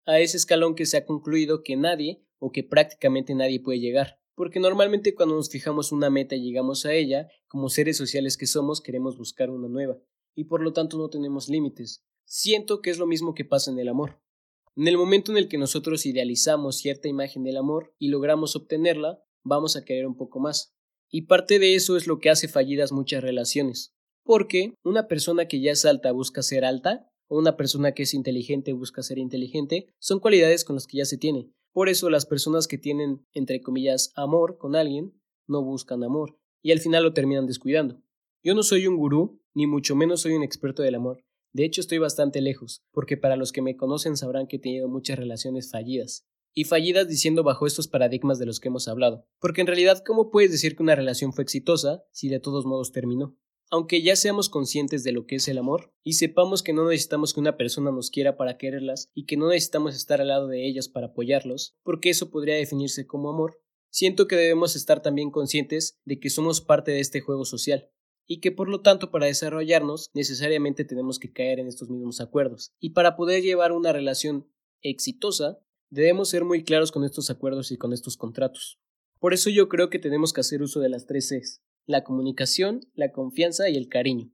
A 0.07 0.21
ese 0.21 0.37
escalón 0.37 0.75
que 0.75 0.87
se 0.87 0.97
ha 0.97 1.05
concluido 1.05 1.63
que 1.63 1.77
nadie 1.77 2.25
o 2.39 2.53
que 2.53 2.63
prácticamente 2.63 3.35
nadie 3.35 3.61
puede 3.61 3.81
llegar, 3.81 4.20
porque 4.41 4.59
normalmente 4.59 5.15
cuando 5.15 5.35
nos 5.35 5.51
fijamos 5.51 5.93
una 5.93 6.09
meta 6.09 6.35
y 6.35 6.41
llegamos 6.41 6.87
a 6.87 6.95
ella, 6.95 7.29
como 7.47 7.69
seres 7.69 7.99
sociales 7.99 8.39
que 8.39 8.47
somos, 8.47 8.81
queremos 8.81 9.19
buscar 9.19 9.51
una 9.51 9.69
nueva, 9.69 9.99
y 10.35 10.45
por 10.45 10.63
lo 10.63 10.73
tanto 10.73 10.97
no 10.97 11.11
tenemos 11.11 11.51
límites. 11.51 12.07
Siento 12.25 12.81
que 12.81 12.89
es 12.89 12.99
lo 12.99 13.07
mismo 13.07 13.35
que 13.35 13.45
pasa 13.45 13.71
en 13.71 13.79
el 13.79 13.91
amor. 13.91 14.19
En 14.77 14.89
el 14.89 14.97
momento 14.97 15.31
en 15.31 15.37
el 15.37 15.47
que 15.47 15.59
nosotros 15.59 16.07
idealizamos 16.07 16.79
cierta 16.79 17.07
imagen 17.07 17.45
del 17.45 17.59
amor 17.59 17.95
y 17.99 18.09
logramos 18.09 18.57
obtenerla, 18.57 19.23
vamos 19.45 19.77
a 19.77 19.85
querer 19.85 20.07
un 20.07 20.17
poco 20.17 20.41
más. 20.41 20.73
Y 21.11 21.27
parte 21.27 21.59
de 21.59 21.75
eso 21.75 21.99
es 21.99 22.07
lo 22.07 22.19
que 22.19 22.31
hace 22.31 22.49
fallidas 22.49 22.93
muchas 22.93 23.23
relaciones. 23.23 23.95
Porque 24.25 24.73
una 24.83 25.07
persona 25.07 25.49
que 25.49 25.61
ya 25.61 25.73
es 25.73 25.85
alta 25.85 26.13
busca 26.13 26.43
ser 26.43 26.65
alta, 26.65 27.13
o 27.29 27.37
una 27.37 27.59
persona 27.59 27.93
que 27.93 28.05
es 28.05 28.15
inteligente 28.15 28.73
busca 28.73 29.03
ser 29.03 29.19
inteligente, 29.19 29.89
son 29.99 30.19
cualidades 30.19 30.65
con 30.65 30.77
las 30.77 30.87
que 30.87 30.97
ya 30.97 31.05
se 31.05 31.19
tiene. 31.19 31.51
Por 31.73 31.89
eso 31.89 32.11
las 32.11 32.27
personas 32.27 32.67
que 32.67 32.79
tienen, 32.79 33.27
entre 33.33 33.61
comillas, 33.61 34.13
amor 34.17 34.59
con 34.59 34.75
alguien, 34.75 35.21
no 35.47 35.63
buscan 35.63 36.03
amor, 36.03 36.39
y 36.63 36.73
al 36.73 36.81
final 36.81 37.05
lo 37.05 37.13
terminan 37.13 37.47
descuidando. 37.47 38.03
Yo 38.43 38.55
no 38.55 38.63
soy 38.63 38.87
un 38.87 38.97
gurú, 38.97 39.43
ni 39.55 39.67
mucho 39.67 39.95
menos 39.95 40.23
soy 40.23 40.33
un 40.33 40.43
experto 40.43 40.83
del 40.83 40.95
amor. 40.95 41.25
De 41.53 41.65
hecho, 41.65 41.81
estoy 41.81 41.99
bastante 41.99 42.41
lejos, 42.41 42.85
porque 42.93 43.17
para 43.17 43.37
los 43.37 43.53
que 43.53 43.63
me 43.63 43.77
conocen 43.77 44.17
sabrán 44.17 44.47
que 44.47 44.57
he 44.57 44.61
tenido 44.61 44.89
muchas 44.89 45.19
relaciones 45.19 45.71
fallidas. 45.71 46.27
Y 46.53 46.65
fallidas 46.65 47.09
diciendo 47.09 47.45
bajo 47.45 47.67
estos 47.67 47.87
paradigmas 47.87 48.39
de 48.39 48.47
los 48.47 48.59
que 48.59 48.69
hemos 48.69 48.89
hablado. 48.89 49.27
Porque 49.41 49.61
en 49.61 49.67
realidad, 49.67 50.03
¿cómo 50.05 50.31
puedes 50.31 50.51
decir 50.51 50.77
que 50.77 50.83
una 50.83 50.97
relación 50.97 51.33
fue 51.33 51.45
exitosa 51.45 52.03
si 52.13 52.29
de 52.29 52.41
todos 52.41 52.67
modos 52.67 52.93
terminó? 52.93 53.37
Aunque 53.73 54.03
ya 54.03 54.17
seamos 54.17 54.49
conscientes 54.49 55.05
de 55.05 55.13
lo 55.13 55.27
que 55.27 55.37
es 55.37 55.47
el 55.47 55.57
amor 55.57 55.95
y 56.03 56.15
sepamos 56.15 56.65
que 56.65 56.73
no 56.73 56.89
necesitamos 56.89 57.33
que 57.33 57.39
una 57.39 57.57
persona 57.57 57.93
nos 57.93 58.11
quiera 58.11 58.37
para 58.37 58.59
quererlas 58.59 59.11
y 59.15 59.27
que 59.27 59.37
no 59.37 59.49
necesitamos 59.49 59.95
estar 59.95 60.21
al 60.21 60.27
lado 60.29 60.49
de 60.49 60.67
ellas 60.67 60.89
para 60.89 61.09
apoyarlos, 61.09 61.77
porque 61.85 62.11
eso 62.11 62.31
podría 62.31 62.57
definirse 62.57 63.07
como 63.07 63.31
amor, 63.31 63.63
siento 63.89 64.27
que 64.27 64.35
debemos 64.35 64.75
estar 64.75 65.03
también 65.03 65.31
conscientes 65.31 66.01
de 66.05 66.19
que 66.19 66.31
somos 66.31 66.61
parte 66.61 66.91
de 66.91 66.99
este 66.99 67.21
juego 67.21 67.45
social 67.45 67.89
y 68.27 68.41
que 68.41 68.51
por 68.51 68.69
lo 68.69 68.81
tanto 68.81 69.13
para 69.13 69.27
desarrollarnos 69.27 70.11
necesariamente 70.15 70.85
tenemos 70.85 71.21
que 71.21 71.33
caer 71.33 71.61
en 71.61 71.69
estos 71.69 71.91
mismos 71.91 72.21
acuerdos. 72.21 72.73
Y 72.81 72.91
para 72.91 73.15
poder 73.15 73.43
llevar 73.43 73.71
una 73.71 73.93
relación 73.93 74.49
exitosa, 74.83 75.61
debemos 75.91 76.29
ser 76.29 76.45
muy 76.45 76.65
claros 76.65 76.91
con 76.91 77.05
estos 77.05 77.31
acuerdos 77.31 77.71
y 77.71 77.77
con 77.77 77.93
estos 77.93 78.17
contratos. 78.17 78.81
Por 79.21 79.33
eso 79.33 79.49
yo 79.49 79.69
creo 79.69 79.91
que 79.91 79.99
tenemos 80.01 80.33
que 80.33 80.41
hacer 80.41 80.61
uso 80.61 80.81
de 80.81 80.89
las 80.89 81.07
tres 81.07 81.29
Cs, 81.29 81.63
la 81.87 82.05
comunicación, 82.05 82.81
la 82.95 83.13
confianza 83.13 83.69
y 83.69 83.77
el 83.77 83.89
cariño. 83.89 84.33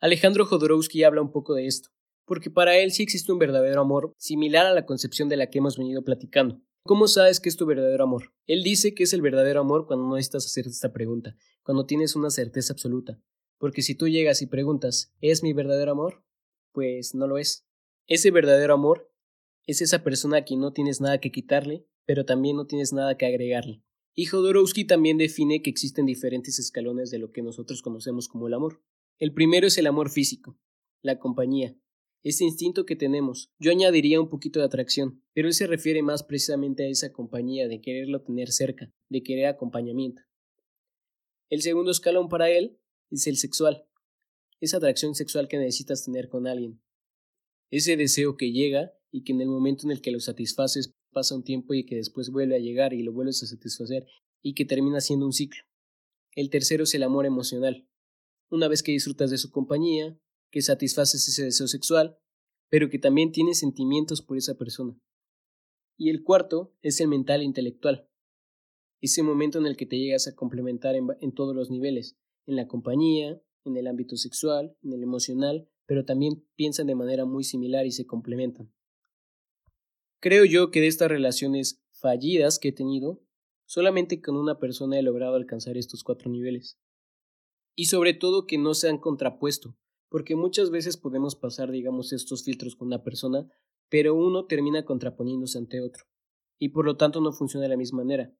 Alejandro 0.00 0.46
Jodorowsky 0.46 1.02
habla 1.04 1.22
un 1.22 1.32
poco 1.32 1.54
de 1.54 1.66
esto, 1.66 1.90
porque 2.24 2.50
para 2.50 2.76
él 2.78 2.92
sí 2.92 3.02
existe 3.02 3.32
un 3.32 3.38
verdadero 3.38 3.80
amor 3.80 4.14
similar 4.16 4.66
a 4.66 4.74
la 4.74 4.86
concepción 4.86 5.28
de 5.28 5.36
la 5.36 5.50
que 5.50 5.58
hemos 5.58 5.76
venido 5.76 6.04
platicando. 6.04 6.60
¿Cómo 6.84 7.08
sabes 7.08 7.40
que 7.40 7.48
es 7.48 7.56
tu 7.56 7.66
verdadero 7.66 8.04
amor? 8.04 8.32
Él 8.46 8.62
dice 8.62 8.94
que 8.94 9.02
es 9.02 9.12
el 9.12 9.22
verdadero 9.22 9.60
amor 9.60 9.86
cuando 9.86 10.06
no 10.06 10.14
necesitas 10.14 10.46
hacerte 10.46 10.70
esta 10.70 10.92
pregunta, 10.92 11.36
cuando 11.62 11.84
tienes 11.84 12.16
una 12.16 12.30
certeza 12.30 12.72
absoluta. 12.72 13.20
Porque 13.58 13.82
si 13.82 13.94
tú 13.94 14.08
llegas 14.08 14.40
y 14.40 14.46
preguntas, 14.46 15.12
¿es 15.20 15.42
mi 15.42 15.52
verdadero 15.52 15.92
amor? 15.92 16.24
Pues 16.72 17.14
no 17.14 17.26
lo 17.26 17.38
es. 17.38 17.66
Ese 18.06 18.30
verdadero 18.30 18.72
amor 18.72 19.12
es 19.66 19.82
esa 19.82 20.02
persona 20.02 20.38
a 20.38 20.44
quien 20.44 20.60
no 20.60 20.72
tienes 20.72 21.00
nada 21.00 21.18
que 21.18 21.30
quitarle, 21.30 21.86
pero 22.06 22.24
también 22.24 22.56
no 22.56 22.66
tienes 22.66 22.92
nada 22.94 23.16
que 23.18 23.26
agregarle. 23.26 23.82
Y 24.18 24.26
Jodorowsky 24.26 24.84
también 24.84 25.16
define 25.16 25.62
que 25.62 25.70
existen 25.70 26.04
diferentes 26.04 26.58
escalones 26.58 27.12
de 27.12 27.20
lo 27.20 27.30
que 27.30 27.40
nosotros 27.40 27.82
conocemos 27.82 28.26
como 28.26 28.48
el 28.48 28.54
amor. 28.54 28.82
El 29.20 29.32
primero 29.32 29.68
es 29.68 29.78
el 29.78 29.86
amor 29.86 30.10
físico, 30.10 30.58
la 31.02 31.20
compañía, 31.20 31.76
ese 32.24 32.42
instinto 32.42 32.84
que 32.84 32.96
tenemos. 32.96 33.52
Yo 33.60 33.70
añadiría 33.70 34.20
un 34.20 34.28
poquito 34.28 34.58
de 34.58 34.66
atracción, 34.66 35.22
pero 35.34 35.46
él 35.46 35.54
se 35.54 35.68
refiere 35.68 36.02
más 36.02 36.24
precisamente 36.24 36.82
a 36.82 36.88
esa 36.88 37.12
compañía, 37.12 37.68
de 37.68 37.80
quererlo 37.80 38.20
tener 38.20 38.50
cerca, 38.50 38.92
de 39.08 39.22
querer 39.22 39.46
acompañamiento. 39.46 40.22
El 41.48 41.62
segundo 41.62 41.92
escalón 41.92 42.28
para 42.28 42.50
él 42.50 42.76
es 43.12 43.28
el 43.28 43.36
sexual, 43.36 43.86
esa 44.60 44.78
atracción 44.78 45.14
sexual 45.14 45.46
que 45.46 45.58
necesitas 45.58 46.04
tener 46.04 46.28
con 46.28 46.48
alguien. 46.48 46.82
Ese 47.70 47.96
deseo 47.96 48.36
que 48.36 48.50
llega 48.50 48.92
y 49.12 49.22
que 49.22 49.30
en 49.30 49.42
el 49.42 49.48
momento 49.48 49.86
en 49.86 49.92
el 49.92 50.00
que 50.00 50.10
lo 50.10 50.18
satisfaces 50.18 50.92
pasa 51.12 51.34
un 51.34 51.44
tiempo 51.44 51.74
y 51.74 51.84
que 51.84 51.96
después 51.96 52.30
vuelve 52.30 52.56
a 52.56 52.60
llegar 52.60 52.92
y 52.92 53.02
lo 53.02 53.12
vuelves 53.12 53.42
a 53.42 53.46
satisfacer 53.46 54.06
y 54.42 54.54
que 54.54 54.64
termina 54.64 55.00
siendo 55.00 55.26
un 55.26 55.32
ciclo. 55.32 55.62
El 56.34 56.50
tercero 56.50 56.84
es 56.84 56.94
el 56.94 57.02
amor 57.02 57.26
emocional. 57.26 57.88
Una 58.50 58.68
vez 58.68 58.82
que 58.82 58.92
disfrutas 58.92 59.30
de 59.30 59.38
su 59.38 59.50
compañía, 59.50 60.18
que 60.50 60.62
satisfaces 60.62 61.26
ese 61.28 61.44
deseo 61.44 61.66
sexual, 61.66 62.18
pero 62.70 62.88
que 62.90 62.98
también 62.98 63.32
tienes 63.32 63.58
sentimientos 63.58 64.22
por 64.22 64.36
esa 64.36 64.56
persona. 64.56 64.98
Y 65.96 66.10
el 66.10 66.22
cuarto 66.22 66.74
es 66.82 67.00
el 67.00 67.08
mental 67.08 67.40
e 67.40 67.44
intelectual. 67.44 68.08
Ese 69.00 69.22
momento 69.22 69.58
en 69.58 69.66
el 69.66 69.76
que 69.76 69.86
te 69.86 69.98
llegas 69.98 70.28
a 70.28 70.34
complementar 70.34 70.94
en, 70.94 71.08
en 71.20 71.32
todos 71.32 71.54
los 71.54 71.70
niveles, 71.70 72.16
en 72.46 72.56
la 72.56 72.68
compañía, 72.68 73.40
en 73.64 73.76
el 73.76 73.86
ámbito 73.86 74.16
sexual, 74.16 74.76
en 74.82 74.92
el 74.92 75.02
emocional, 75.02 75.68
pero 75.86 76.04
también 76.04 76.46
piensan 76.54 76.86
de 76.86 76.94
manera 76.94 77.24
muy 77.24 77.44
similar 77.44 77.86
y 77.86 77.92
se 77.92 78.06
complementan. 78.06 78.72
Creo 80.20 80.44
yo 80.44 80.70
que 80.70 80.80
de 80.80 80.88
estas 80.88 81.08
relaciones 81.08 81.82
fallidas 81.92 82.58
que 82.58 82.68
he 82.68 82.72
tenido, 82.72 83.22
Solamente 83.68 84.22
con 84.22 84.38
una 84.38 84.58
persona 84.58 84.98
he 84.98 85.02
logrado 85.02 85.36
alcanzar 85.36 85.76
estos 85.76 86.02
cuatro 86.02 86.30
niveles. 86.30 86.78
Y 87.76 87.84
sobre 87.84 88.14
todo 88.14 88.46
que 88.46 88.56
no 88.56 88.72
se 88.72 88.88
han 88.88 88.96
contrapuesto, 88.96 89.76
porque 90.08 90.36
muchas 90.36 90.70
veces 90.70 90.96
podemos 90.96 91.36
pasar, 91.36 91.70
digamos, 91.70 92.14
estos 92.14 92.44
filtros 92.44 92.76
con 92.76 92.86
una 92.88 93.02
persona, 93.02 93.46
pero 93.90 94.14
uno 94.14 94.46
termina 94.46 94.86
contraponiéndose 94.86 95.58
ante 95.58 95.82
otro, 95.82 96.06
y 96.58 96.70
por 96.70 96.86
lo 96.86 96.96
tanto 96.96 97.20
no 97.20 97.30
funciona 97.30 97.64
de 97.64 97.68
la 97.68 97.76
misma 97.76 97.98
manera. 97.98 98.34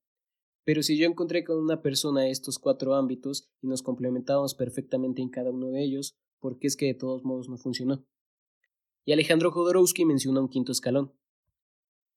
Pero 0.64 0.83
si 0.83 0.97
yo 0.97 1.07
encontré 1.07 1.45
con 1.45 1.59
una 1.59 1.83
persona 1.83 2.27
estos 2.27 2.59
cuatro 2.59 2.95
ámbitos 2.95 3.51
y 3.61 3.67
nos 3.67 3.83
complementábamos 3.83 4.55
perfectamente 4.55 5.21
en 5.21 5.29
cada 5.29 5.51
uno 5.51 5.69
de 5.69 5.85
ellos, 5.85 6.17
¿por 6.41 6.59
qué 6.59 6.69
es 6.69 6.77
que 6.77 6.87
de 6.87 6.95
todos 6.95 7.23
modos 7.23 7.51
no 7.51 7.59
funcionó? 7.59 8.03
Y 9.05 9.12
Alejandro 9.12 9.51
Jodorowsky 9.51 10.07
menciona 10.07 10.41
un 10.41 10.49
quinto 10.49 10.73
escalón. 10.73 11.12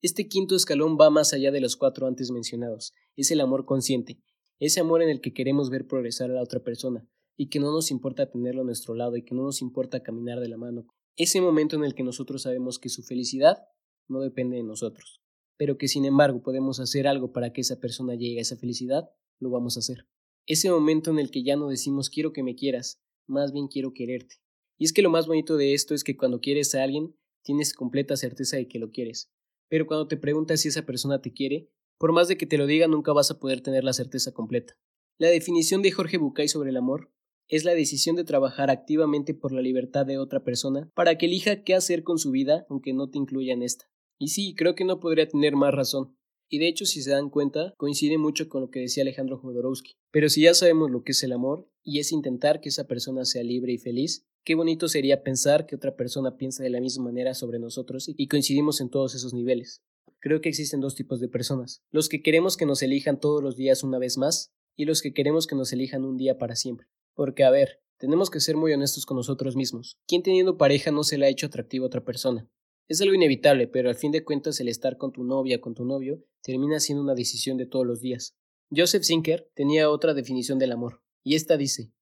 Este 0.04 0.28
quinto 0.28 0.56
escalón 0.56 0.98
va 1.00 1.12
más 1.12 1.32
allá 1.32 1.52
de 1.52 1.62
los 1.62 1.76
cuatro 1.76 2.08
antes 2.08 2.32
mencionados, 2.32 2.94
es 3.16 3.30
el 3.30 3.40
amor 3.40 3.66
consciente, 3.66 4.20
ese 4.60 4.80
amor 4.80 5.04
en 5.04 5.10
el 5.10 5.22
que 5.22 5.32
queremos 5.32 5.70
ver 5.70 5.86
progresar 5.86 6.32
a 6.32 6.34
la 6.34 6.42
otra 6.42 6.64
persona, 6.64 7.08
y 7.38 7.50
que 7.50 7.60
no 7.60 7.72
nos 7.72 7.92
importa 7.92 8.28
tenerlo 8.28 8.62
a 8.62 8.66
nuestro 8.66 8.96
lado 8.96 9.16
y 9.16 9.24
que 9.24 9.36
no 9.36 9.44
nos 9.44 9.62
importa 9.62 10.02
caminar 10.02 10.40
de 10.40 10.48
la 10.48 10.58
mano. 10.58 10.88
Ese 11.18 11.40
momento 11.40 11.76
en 11.76 11.84
el 11.84 11.94
que 11.94 12.02
nosotros 12.02 12.42
sabemos 12.42 12.80
que 12.80 12.90
su 12.90 13.04
felicidad 13.04 13.60
no 14.08 14.22
depende 14.22 14.58
de 14.58 14.64
nosotros, 14.64 15.22
pero 15.56 15.78
que 15.78 15.88
sin 15.88 16.06
embargo 16.06 16.42
podemos 16.42 16.80
hacer 16.80 17.08
algo 17.08 17.32
para 17.32 17.54
que 17.54 17.62
esa 17.62 17.80
persona 17.80 18.16
llegue 18.16 18.40
a 18.40 18.42
esa 18.42 18.58
felicidad, 18.58 19.12
lo 19.40 19.52
vamos 19.52 19.78
a 19.78 19.82
hacer. 19.82 20.08
Ese 20.48 20.72
momento 20.72 21.12
en 21.12 21.20
el 21.20 21.30
que 21.30 21.44
ya 21.44 21.56
no 21.58 21.70
decimos 21.70 22.10
quiero 22.10 22.34
que 22.34 22.42
me 22.42 22.56
quieras, 22.56 23.00
más 23.28 23.52
bien 23.52 23.68
quiero 23.68 23.94
quererte. 23.94 24.38
Y 24.80 24.86
es 24.86 24.94
que 24.94 25.04
lo 25.04 25.12
más 25.12 25.28
bonito 25.28 25.58
de 25.58 25.76
esto 25.76 25.94
es 25.94 26.04
que 26.04 26.18
cuando 26.18 26.42
quieres 26.42 26.74
a 26.74 26.82
alguien, 26.82 27.16
tienes 27.44 27.74
completa 27.76 28.18
certeza 28.18 28.58
de 28.58 28.68
que 28.68 28.80
lo 28.80 28.90
quieres, 28.90 29.32
pero 29.72 29.88
cuando 29.88 30.06
te 30.10 30.18
preguntas 30.18 30.60
si 30.60 30.68
esa 30.68 30.86
persona 30.86 31.22
te 31.22 31.32
quiere, 31.32 31.70
por 31.98 32.12
más 32.12 32.28
de 32.28 32.38
que 32.38 32.46
te 32.46 32.58
lo 32.58 32.66
diga 32.68 32.90
nunca 32.90 33.14
vas 33.14 33.32
a 33.32 33.40
poder 33.40 33.62
tener 33.62 33.86
la 33.86 33.94
certeza 33.94 34.34
completa. 34.34 34.78
La 35.18 35.30
definición 35.30 35.82
de 35.82 35.92
Jorge 35.92 36.18
Bucay 36.18 36.50
sobre 36.50 36.72
el 36.72 36.78
amor 36.78 37.10
es 37.48 37.64
la 37.64 37.74
decisión 37.74 38.18
de 38.18 38.26
trabajar 38.26 38.70
activamente 38.70 39.34
por 39.34 39.54
la 39.54 39.62
libertad 39.62 40.06
de 40.06 40.18
otra 40.18 40.44
persona 40.44 40.92
para 40.94 41.18
que 41.18 41.28
elija 41.28 41.64
qué 41.64 41.74
hacer 41.74 42.04
con 42.04 42.18
su 42.18 42.32
vida 42.32 42.66
aunque 42.70 42.92
no 42.92 43.10
te 43.10 43.18
incluya 43.18 43.54
en 43.54 43.64
esta. 43.64 43.86
Y 44.20 44.28
sí, 44.28 44.56
creo 44.58 44.76
que 44.76 44.84
no 44.84 45.00
podría 45.00 45.30
tener 45.30 45.56
más 45.56 45.74
razón. 45.74 46.18
Y 46.52 46.60
de 46.60 46.68
hecho, 46.68 46.86
si 46.86 47.02
se 47.02 47.10
dan 47.10 47.30
cuenta, 47.32 47.74
coincide 47.78 48.20
mucho 48.20 48.50
con 48.50 48.62
lo 48.62 48.70
que 48.70 48.82
decía 48.82 49.02
Alejandro 49.02 49.40
Jodorowsky. 49.40 49.94
Pero 50.12 50.30
si 50.30 50.42
ya 50.42 50.54
sabemos 50.54 50.92
lo 50.92 51.04
que 51.04 51.14
es 51.14 51.24
el 51.24 51.32
amor, 51.32 51.68
y 51.84 52.00
es 52.00 52.12
intentar 52.12 52.62
que 52.62 52.70
esa 52.70 52.86
persona 52.86 53.26
sea 53.26 53.42
libre 53.42 53.74
y 53.74 53.78
feliz, 53.80 54.28
Qué 54.44 54.56
bonito 54.56 54.88
sería 54.88 55.22
pensar 55.22 55.68
que 55.68 55.76
otra 55.76 55.96
persona 55.96 56.36
piensa 56.36 56.64
de 56.64 56.72
la 56.72 56.82
misma 56.82 57.06
manera 57.06 57.36
sobre 57.36 57.60
nosotros 57.60 58.10
y 58.18 58.28
coincidimos 58.28 58.82
en 58.82 58.90
todos 58.90 59.14
esos 59.14 59.36
niveles. 59.36 59.84
Creo 60.20 60.42
que 60.42 60.50
existen 60.50 60.82
dos 60.82 60.96
tipos 60.96 61.20
de 61.20 61.28
personas, 61.28 61.84
los 61.92 62.10
que 62.10 62.24
queremos 62.24 62.58
que 62.58 62.66
nos 62.66 62.82
elijan 62.82 63.20
todos 63.20 63.44
los 63.44 63.56
días 63.56 63.84
una 63.84 64.00
vez 64.00 64.18
más 64.18 64.52
y 64.76 64.86
los 64.86 65.04
que 65.04 65.14
queremos 65.14 65.46
que 65.46 65.56
nos 65.56 65.72
elijan 65.74 66.06
un 66.06 66.18
día 66.18 66.40
para 66.40 66.56
siempre. 66.56 66.88
Porque, 67.14 67.44
a 67.44 67.52
ver, 67.52 67.82
tenemos 68.00 68.32
que 68.32 68.40
ser 68.40 68.58
muy 68.58 68.74
honestos 68.74 69.06
con 69.06 69.18
nosotros 69.18 69.56
mismos. 69.56 70.00
¿Quién 70.08 70.24
teniendo 70.24 70.58
pareja 70.58 70.90
no 70.90 71.04
se 71.04 71.20
le 71.20 71.28
ha 71.28 71.30
hecho 71.30 71.46
atractivo 71.46 71.86
a 71.86 71.88
otra 71.88 72.04
persona? 72.04 72.50
Es 72.92 73.00
algo 73.00 73.14
inevitable, 73.14 73.70
pero 73.70 73.88
al 73.88 73.96
fin 73.96 74.12
de 74.12 74.26
cuentas 74.26 74.60
el 74.60 74.68
estar 74.68 74.98
con 74.98 75.14
tu 75.14 75.24
novia, 75.24 75.62
con 75.62 75.74
tu 75.74 75.86
novio, 75.86 76.26
termina 76.44 76.78
siendo 76.82 77.02
una 77.02 77.16
decisión 77.16 77.56
de 77.56 77.66
todos 77.66 77.88
los 77.88 78.02
días. 78.02 78.36
Joseph 78.70 79.06
Zinker 79.06 79.50
tenía 79.56 79.90
otra 79.90 80.14
definición 80.14 80.60
del 80.60 80.74
amor, 80.74 81.02
y 81.24 81.36
esta 81.36 81.56
dice 81.56 81.94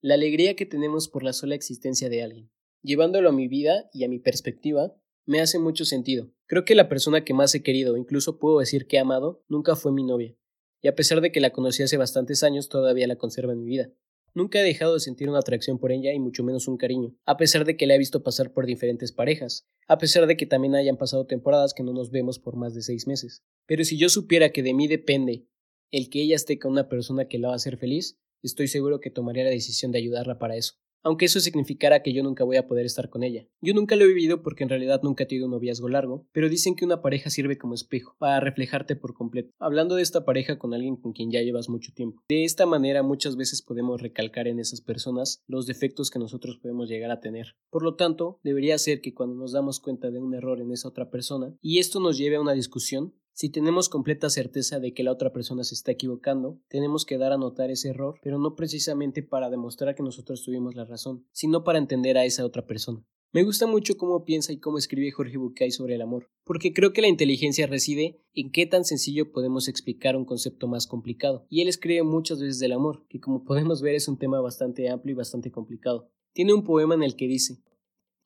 la 0.00 0.14
alegría 0.14 0.54
que 0.54 0.64
tenemos 0.64 1.08
por 1.08 1.24
la 1.24 1.32
sola 1.32 1.56
existencia 1.56 2.08
de 2.08 2.22
alguien. 2.22 2.52
Llevándolo 2.82 3.30
a 3.30 3.32
mi 3.32 3.48
vida 3.48 3.90
y 3.92 4.04
a 4.04 4.08
mi 4.08 4.20
perspectiva, 4.20 4.94
me 5.26 5.40
hace 5.40 5.58
mucho 5.58 5.84
sentido. 5.84 6.30
Creo 6.46 6.64
que 6.64 6.76
la 6.76 6.88
persona 6.88 7.24
que 7.24 7.34
más 7.34 7.52
he 7.56 7.64
querido, 7.64 7.96
incluso 7.96 8.38
puedo 8.38 8.60
decir 8.60 8.86
que 8.86 8.98
he 8.98 9.00
amado, 9.00 9.42
nunca 9.48 9.74
fue 9.74 9.90
mi 9.90 10.04
novia, 10.04 10.36
y 10.80 10.86
a 10.86 10.94
pesar 10.94 11.20
de 11.20 11.32
que 11.32 11.40
la 11.40 11.50
conocí 11.50 11.82
hace 11.82 11.96
bastantes 11.96 12.44
años, 12.44 12.68
todavía 12.68 13.08
la 13.08 13.16
conservo 13.16 13.50
en 13.50 13.58
mi 13.58 13.66
vida. 13.66 13.90
Nunca 14.34 14.60
he 14.60 14.64
dejado 14.64 14.94
de 14.94 15.00
sentir 15.00 15.28
una 15.28 15.38
atracción 15.38 15.78
por 15.78 15.92
ella 15.92 16.12
y 16.12 16.18
mucho 16.18 16.44
menos 16.44 16.68
un 16.68 16.76
cariño, 16.76 17.14
a 17.24 17.36
pesar 17.36 17.64
de 17.64 17.76
que 17.76 17.86
la 17.86 17.94
he 17.94 17.98
visto 17.98 18.22
pasar 18.22 18.52
por 18.52 18.66
diferentes 18.66 19.12
parejas, 19.12 19.66
a 19.86 19.98
pesar 19.98 20.26
de 20.26 20.36
que 20.36 20.46
también 20.46 20.74
hayan 20.74 20.96
pasado 20.96 21.26
temporadas 21.26 21.74
que 21.74 21.82
no 21.82 21.92
nos 21.92 22.10
vemos 22.10 22.38
por 22.38 22.56
más 22.56 22.74
de 22.74 22.82
seis 22.82 23.06
meses. 23.06 23.42
Pero 23.66 23.84
si 23.84 23.98
yo 23.98 24.08
supiera 24.08 24.50
que 24.50 24.62
de 24.62 24.74
mí 24.74 24.86
depende 24.86 25.46
el 25.90 26.10
que 26.10 26.22
ella 26.22 26.36
esté 26.36 26.58
con 26.58 26.72
una 26.72 26.88
persona 26.88 27.26
que 27.26 27.38
la 27.38 27.48
va 27.48 27.54
a 27.54 27.56
hacer 27.56 27.78
feliz, 27.78 28.18
estoy 28.42 28.68
seguro 28.68 29.00
que 29.00 29.10
tomaría 29.10 29.44
la 29.44 29.50
decisión 29.50 29.92
de 29.92 29.98
ayudarla 29.98 30.38
para 30.38 30.56
eso. 30.56 30.74
Aunque 31.02 31.26
eso 31.26 31.40
significara 31.40 32.02
que 32.02 32.12
yo 32.12 32.22
nunca 32.22 32.44
voy 32.44 32.56
a 32.56 32.66
poder 32.66 32.86
estar 32.86 33.08
con 33.08 33.22
ella. 33.22 33.46
Yo 33.60 33.74
nunca 33.74 33.96
lo 33.96 34.04
he 34.04 34.08
vivido 34.08 34.42
porque 34.42 34.64
en 34.64 34.70
realidad 34.70 35.00
nunca 35.02 35.24
he 35.24 35.26
tenido 35.26 35.46
un 35.46 35.52
noviazgo 35.52 35.88
largo, 35.88 36.26
pero 36.32 36.48
dicen 36.48 36.74
que 36.74 36.84
una 36.84 37.02
pareja 37.02 37.30
sirve 37.30 37.58
como 37.58 37.74
espejo, 37.74 38.16
para 38.18 38.40
reflejarte 38.40 38.96
por 38.96 39.14
completo. 39.14 39.50
Hablando 39.58 39.94
de 39.94 40.02
esta 40.02 40.24
pareja 40.24 40.58
con 40.58 40.74
alguien 40.74 40.96
con 40.96 41.12
quien 41.12 41.30
ya 41.30 41.42
llevas 41.42 41.68
mucho 41.68 41.92
tiempo. 41.92 42.22
De 42.28 42.44
esta 42.44 42.66
manera 42.66 43.02
muchas 43.02 43.36
veces 43.36 43.62
podemos 43.62 44.00
recalcar 44.02 44.48
en 44.48 44.58
esas 44.58 44.80
personas 44.80 45.42
los 45.46 45.66
defectos 45.66 46.10
que 46.10 46.18
nosotros 46.18 46.58
podemos 46.58 46.88
llegar 46.88 47.10
a 47.10 47.20
tener. 47.20 47.56
Por 47.70 47.82
lo 47.82 47.94
tanto, 47.94 48.40
debería 48.42 48.78
ser 48.78 49.00
que 49.00 49.14
cuando 49.14 49.36
nos 49.36 49.52
damos 49.52 49.80
cuenta 49.80 50.10
de 50.10 50.18
un 50.18 50.34
error 50.34 50.60
en 50.60 50.72
esa 50.72 50.88
otra 50.88 51.10
persona, 51.10 51.54
y 51.60 51.78
esto 51.78 52.00
nos 52.00 52.18
lleve 52.18 52.36
a 52.36 52.40
una 52.40 52.52
discusión, 52.52 53.14
si 53.38 53.50
tenemos 53.50 53.88
completa 53.88 54.30
certeza 54.30 54.80
de 54.80 54.92
que 54.92 55.04
la 55.04 55.12
otra 55.12 55.32
persona 55.32 55.62
se 55.62 55.76
está 55.76 55.92
equivocando, 55.92 56.60
tenemos 56.66 57.06
que 57.06 57.18
dar 57.18 57.30
a 57.30 57.38
notar 57.38 57.70
ese 57.70 57.90
error, 57.90 58.18
pero 58.20 58.36
no 58.36 58.56
precisamente 58.56 59.22
para 59.22 59.48
demostrar 59.48 59.94
que 59.94 60.02
nosotros 60.02 60.42
tuvimos 60.42 60.74
la 60.74 60.84
razón, 60.84 61.24
sino 61.30 61.62
para 61.62 61.78
entender 61.78 62.18
a 62.18 62.24
esa 62.24 62.44
otra 62.44 62.66
persona. 62.66 63.06
Me 63.32 63.44
gusta 63.44 63.68
mucho 63.68 63.96
cómo 63.96 64.24
piensa 64.24 64.52
y 64.52 64.58
cómo 64.58 64.76
escribe 64.76 65.12
Jorge 65.12 65.36
Bucay 65.36 65.70
sobre 65.70 65.94
el 65.94 66.02
amor, 66.02 66.26
porque 66.42 66.72
creo 66.72 66.92
que 66.92 67.00
la 67.00 67.06
inteligencia 67.06 67.68
reside 67.68 68.20
en 68.34 68.50
qué 68.50 68.66
tan 68.66 68.84
sencillo 68.84 69.30
podemos 69.30 69.68
explicar 69.68 70.16
un 70.16 70.24
concepto 70.24 70.66
más 70.66 70.88
complicado, 70.88 71.46
y 71.48 71.60
él 71.60 71.68
escribe 71.68 72.02
muchas 72.02 72.40
veces 72.40 72.58
del 72.58 72.72
amor, 72.72 73.06
que 73.08 73.20
como 73.20 73.44
podemos 73.44 73.82
ver 73.82 73.94
es 73.94 74.08
un 74.08 74.18
tema 74.18 74.40
bastante 74.40 74.88
amplio 74.88 75.12
y 75.12 75.16
bastante 75.16 75.52
complicado. 75.52 76.10
Tiene 76.32 76.54
un 76.54 76.64
poema 76.64 76.96
en 76.96 77.04
el 77.04 77.14
que 77.14 77.28
dice 77.28 77.62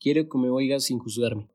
Quiero 0.00 0.26
que 0.30 0.38
me 0.38 0.48
oigas 0.48 0.84
sin 0.84 0.98
juzgarme. 0.98 1.51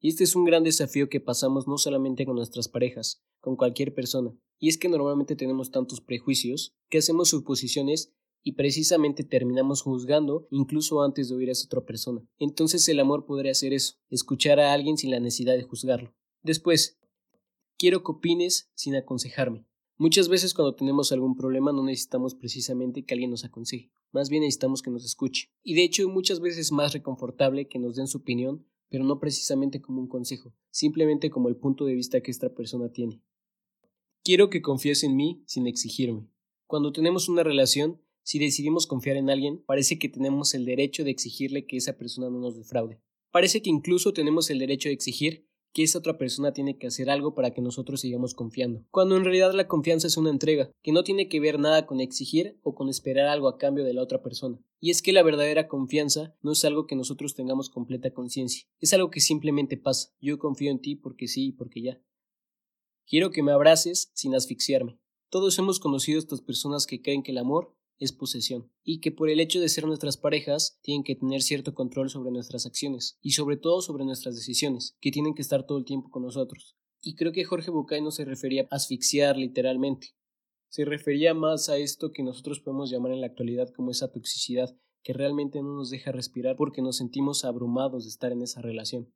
Y 0.00 0.08
este 0.08 0.24
es 0.24 0.34
un 0.34 0.44
gran 0.44 0.64
desafío 0.64 1.10
que 1.10 1.20
pasamos 1.20 1.68
no 1.68 1.76
solamente 1.76 2.24
con 2.24 2.36
nuestras 2.36 2.68
parejas, 2.68 3.22
con 3.40 3.56
cualquier 3.56 3.94
persona. 3.94 4.34
Y 4.58 4.68
es 4.68 4.78
que 4.78 4.88
normalmente 4.88 5.36
tenemos 5.36 5.70
tantos 5.70 6.00
prejuicios 6.00 6.74
que 6.88 6.98
hacemos 6.98 7.28
suposiciones 7.28 8.12
y 8.42 8.52
precisamente 8.52 9.24
terminamos 9.24 9.82
juzgando 9.82 10.48
incluso 10.50 11.02
antes 11.02 11.28
de 11.28 11.34
oír 11.34 11.50
a 11.50 11.52
esa 11.52 11.66
otra 11.66 11.84
persona. 11.84 12.22
Entonces 12.38 12.88
el 12.88 12.98
amor 12.98 13.26
podría 13.26 13.52
ser 13.52 13.74
eso, 13.74 13.96
escuchar 14.08 14.58
a 14.58 14.72
alguien 14.72 14.96
sin 14.96 15.10
la 15.10 15.20
necesidad 15.20 15.54
de 15.54 15.64
juzgarlo. 15.64 16.14
Después, 16.42 16.98
quiero 17.76 18.02
que 18.02 18.12
opines 18.12 18.70
sin 18.74 18.96
aconsejarme. 18.96 19.66
Muchas 19.98 20.28
veces 20.28 20.54
cuando 20.54 20.74
tenemos 20.74 21.12
algún 21.12 21.36
problema 21.36 21.72
no 21.72 21.84
necesitamos 21.84 22.34
precisamente 22.34 23.04
que 23.04 23.12
alguien 23.12 23.30
nos 23.30 23.44
aconseje, 23.44 23.92
más 24.12 24.30
bien 24.30 24.44
necesitamos 24.44 24.80
que 24.80 24.90
nos 24.90 25.04
escuche. 25.04 25.50
Y 25.62 25.74
de 25.74 25.84
hecho 25.84 26.08
muchas 26.08 26.40
veces 26.40 26.60
es 26.60 26.72
más 26.72 26.94
reconfortable 26.94 27.68
que 27.68 27.78
nos 27.78 27.96
den 27.96 28.06
su 28.06 28.16
opinión 28.16 28.66
pero 28.90 29.04
no 29.04 29.18
precisamente 29.18 29.80
como 29.80 30.00
un 30.00 30.08
consejo, 30.08 30.52
simplemente 30.70 31.30
como 31.30 31.48
el 31.48 31.56
punto 31.56 31.86
de 31.86 31.94
vista 31.94 32.20
que 32.20 32.30
esta 32.30 32.54
persona 32.54 32.92
tiene. 32.92 33.22
Quiero 34.22 34.50
que 34.50 34.60
confíes 34.60 35.02
en 35.04 35.16
mí 35.16 35.42
sin 35.46 35.66
exigirme. 35.66 36.28
Cuando 36.66 36.92
tenemos 36.92 37.28
una 37.28 37.42
relación, 37.42 38.02
si 38.22 38.38
decidimos 38.38 38.86
confiar 38.86 39.16
en 39.16 39.30
alguien, 39.30 39.62
parece 39.64 39.98
que 39.98 40.08
tenemos 40.08 40.52
el 40.54 40.66
derecho 40.66 41.04
de 41.04 41.10
exigirle 41.10 41.66
que 41.66 41.78
esa 41.78 41.96
persona 41.96 42.28
no 42.28 42.38
nos 42.38 42.56
defraude. 42.56 43.00
Parece 43.30 43.62
que 43.62 43.70
incluso 43.70 44.12
tenemos 44.12 44.50
el 44.50 44.58
derecho 44.58 44.88
de 44.88 44.94
exigir 44.94 45.48
que 45.72 45.82
esa 45.82 45.98
otra 45.98 46.18
persona 46.18 46.52
tiene 46.52 46.78
que 46.78 46.86
hacer 46.86 47.10
algo 47.10 47.34
para 47.34 47.52
que 47.52 47.60
nosotros 47.60 48.00
sigamos 48.00 48.34
confiando, 48.34 48.84
cuando 48.90 49.16
en 49.16 49.24
realidad 49.24 49.52
la 49.52 49.68
confianza 49.68 50.06
es 50.06 50.16
una 50.16 50.30
entrega, 50.30 50.70
que 50.82 50.92
no 50.92 51.04
tiene 51.04 51.28
que 51.28 51.40
ver 51.40 51.58
nada 51.58 51.86
con 51.86 52.00
exigir 52.00 52.58
o 52.62 52.74
con 52.74 52.88
esperar 52.88 53.28
algo 53.28 53.48
a 53.48 53.58
cambio 53.58 53.84
de 53.84 53.94
la 53.94 54.02
otra 54.02 54.22
persona. 54.22 54.58
Y 54.80 54.90
es 54.90 55.02
que 55.02 55.12
la 55.12 55.22
verdadera 55.22 55.68
confianza 55.68 56.34
no 56.42 56.52
es 56.52 56.64
algo 56.64 56.86
que 56.86 56.96
nosotros 56.96 57.34
tengamos 57.34 57.70
completa 57.70 58.12
conciencia, 58.12 58.66
es 58.80 58.92
algo 58.92 59.10
que 59.10 59.20
simplemente 59.20 59.76
pasa. 59.76 60.10
Yo 60.20 60.38
confío 60.38 60.70
en 60.70 60.80
ti 60.80 60.96
porque 60.96 61.28
sí 61.28 61.48
y 61.48 61.52
porque 61.52 61.82
ya. 61.82 62.00
Quiero 63.06 63.30
que 63.30 63.42
me 63.42 63.52
abraces 63.52 64.10
sin 64.14 64.34
asfixiarme. 64.34 64.98
Todos 65.30 65.58
hemos 65.58 65.78
conocido 65.80 66.18
a 66.18 66.20
estas 66.20 66.40
personas 66.40 66.86
que 66.86 67.02
creen 67.02 67.22
que 67.22 67.32
el 67.32 67.38
amor 67.38 67.76
es 68.00 68.12
posesión, 68.12 68.72
y 68.82 68.98
que 68.98 69.12
por 69.12 69.30
el 69.30 69.38
hecho 69.38 69.60
de 69.60 69.68
ser 69.68 69.86
nuestras 69.86 70.16
parejas 70.16 70.80
tienen 70.82 71.04
que 71.04 71.14
tener 71.14 71.42
cierto 71.42 71.74
control 71.74 72.10
sobre 72.10 72.32
nuestras 72.32 72.66
acciones, 72.66 73.18
y 73.20 73.32
sobre 73.32 73.56
todo 73.56 73.80
sobre 73.82 74.04
nuestras 74.04 74.34
decisiones, 74.34 74.96
que 75.00 75.12
tienen 75.12 75.34
que 75.34 75.42
estar 75.42 75.64
todo 75.64 75.78
el 75.78 75.84
tiempo 75.84 76.10
con 76.10 76.22
nosotros. 76.22 76.76
Y 77.00 77.14
creo 77.14 77.30
que 77.30 77.44
Jorge 77.44 77.70
Bucay 77.70 78.02
no 78.02 78.10
se 78.10 78.24
refería 78.24 78.66
a 78.70 78.76
asfixiar 78.76 79.36
literalmente, 79.36 80.16
se 80.70 80.84
refería 80.84 81.34
más 81.34 81.68
a 81.68 81.76
esto 81.76 82.12
que 82.12 82.22
nosotros 82.22 82.60
podemos 82.60 82.90
llamar 82.90 83.10
en 83.10 83.20
la 83.20 83.26
actualidad 83.26 83.70
como 83.74 83.90
esa 83.90 84.12
toxicidad 84.12 84.76
que 85.02 85.12
realmente 85.12 85.60
no 85.62 85.74
nos 85.74 85.90
deja 85.90 86.12
respirar 86.12 86.54
porque 86.56 86.80
nos 86.80 86.98
sentimos 86.98 87.44
abrumados 87.44 88.04
de 88.04 88.10
estar 88.10 88.30
en 88.30 88.42
esa 88.42 88.60
relación. 88.60 89.12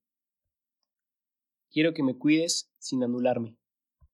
Quiero 1.70 1.94
que 1.94 2.02
me 2.02 2.16
cuides 2.16 2.72
sin 2.78 3.04
anularme. 3.04 3.56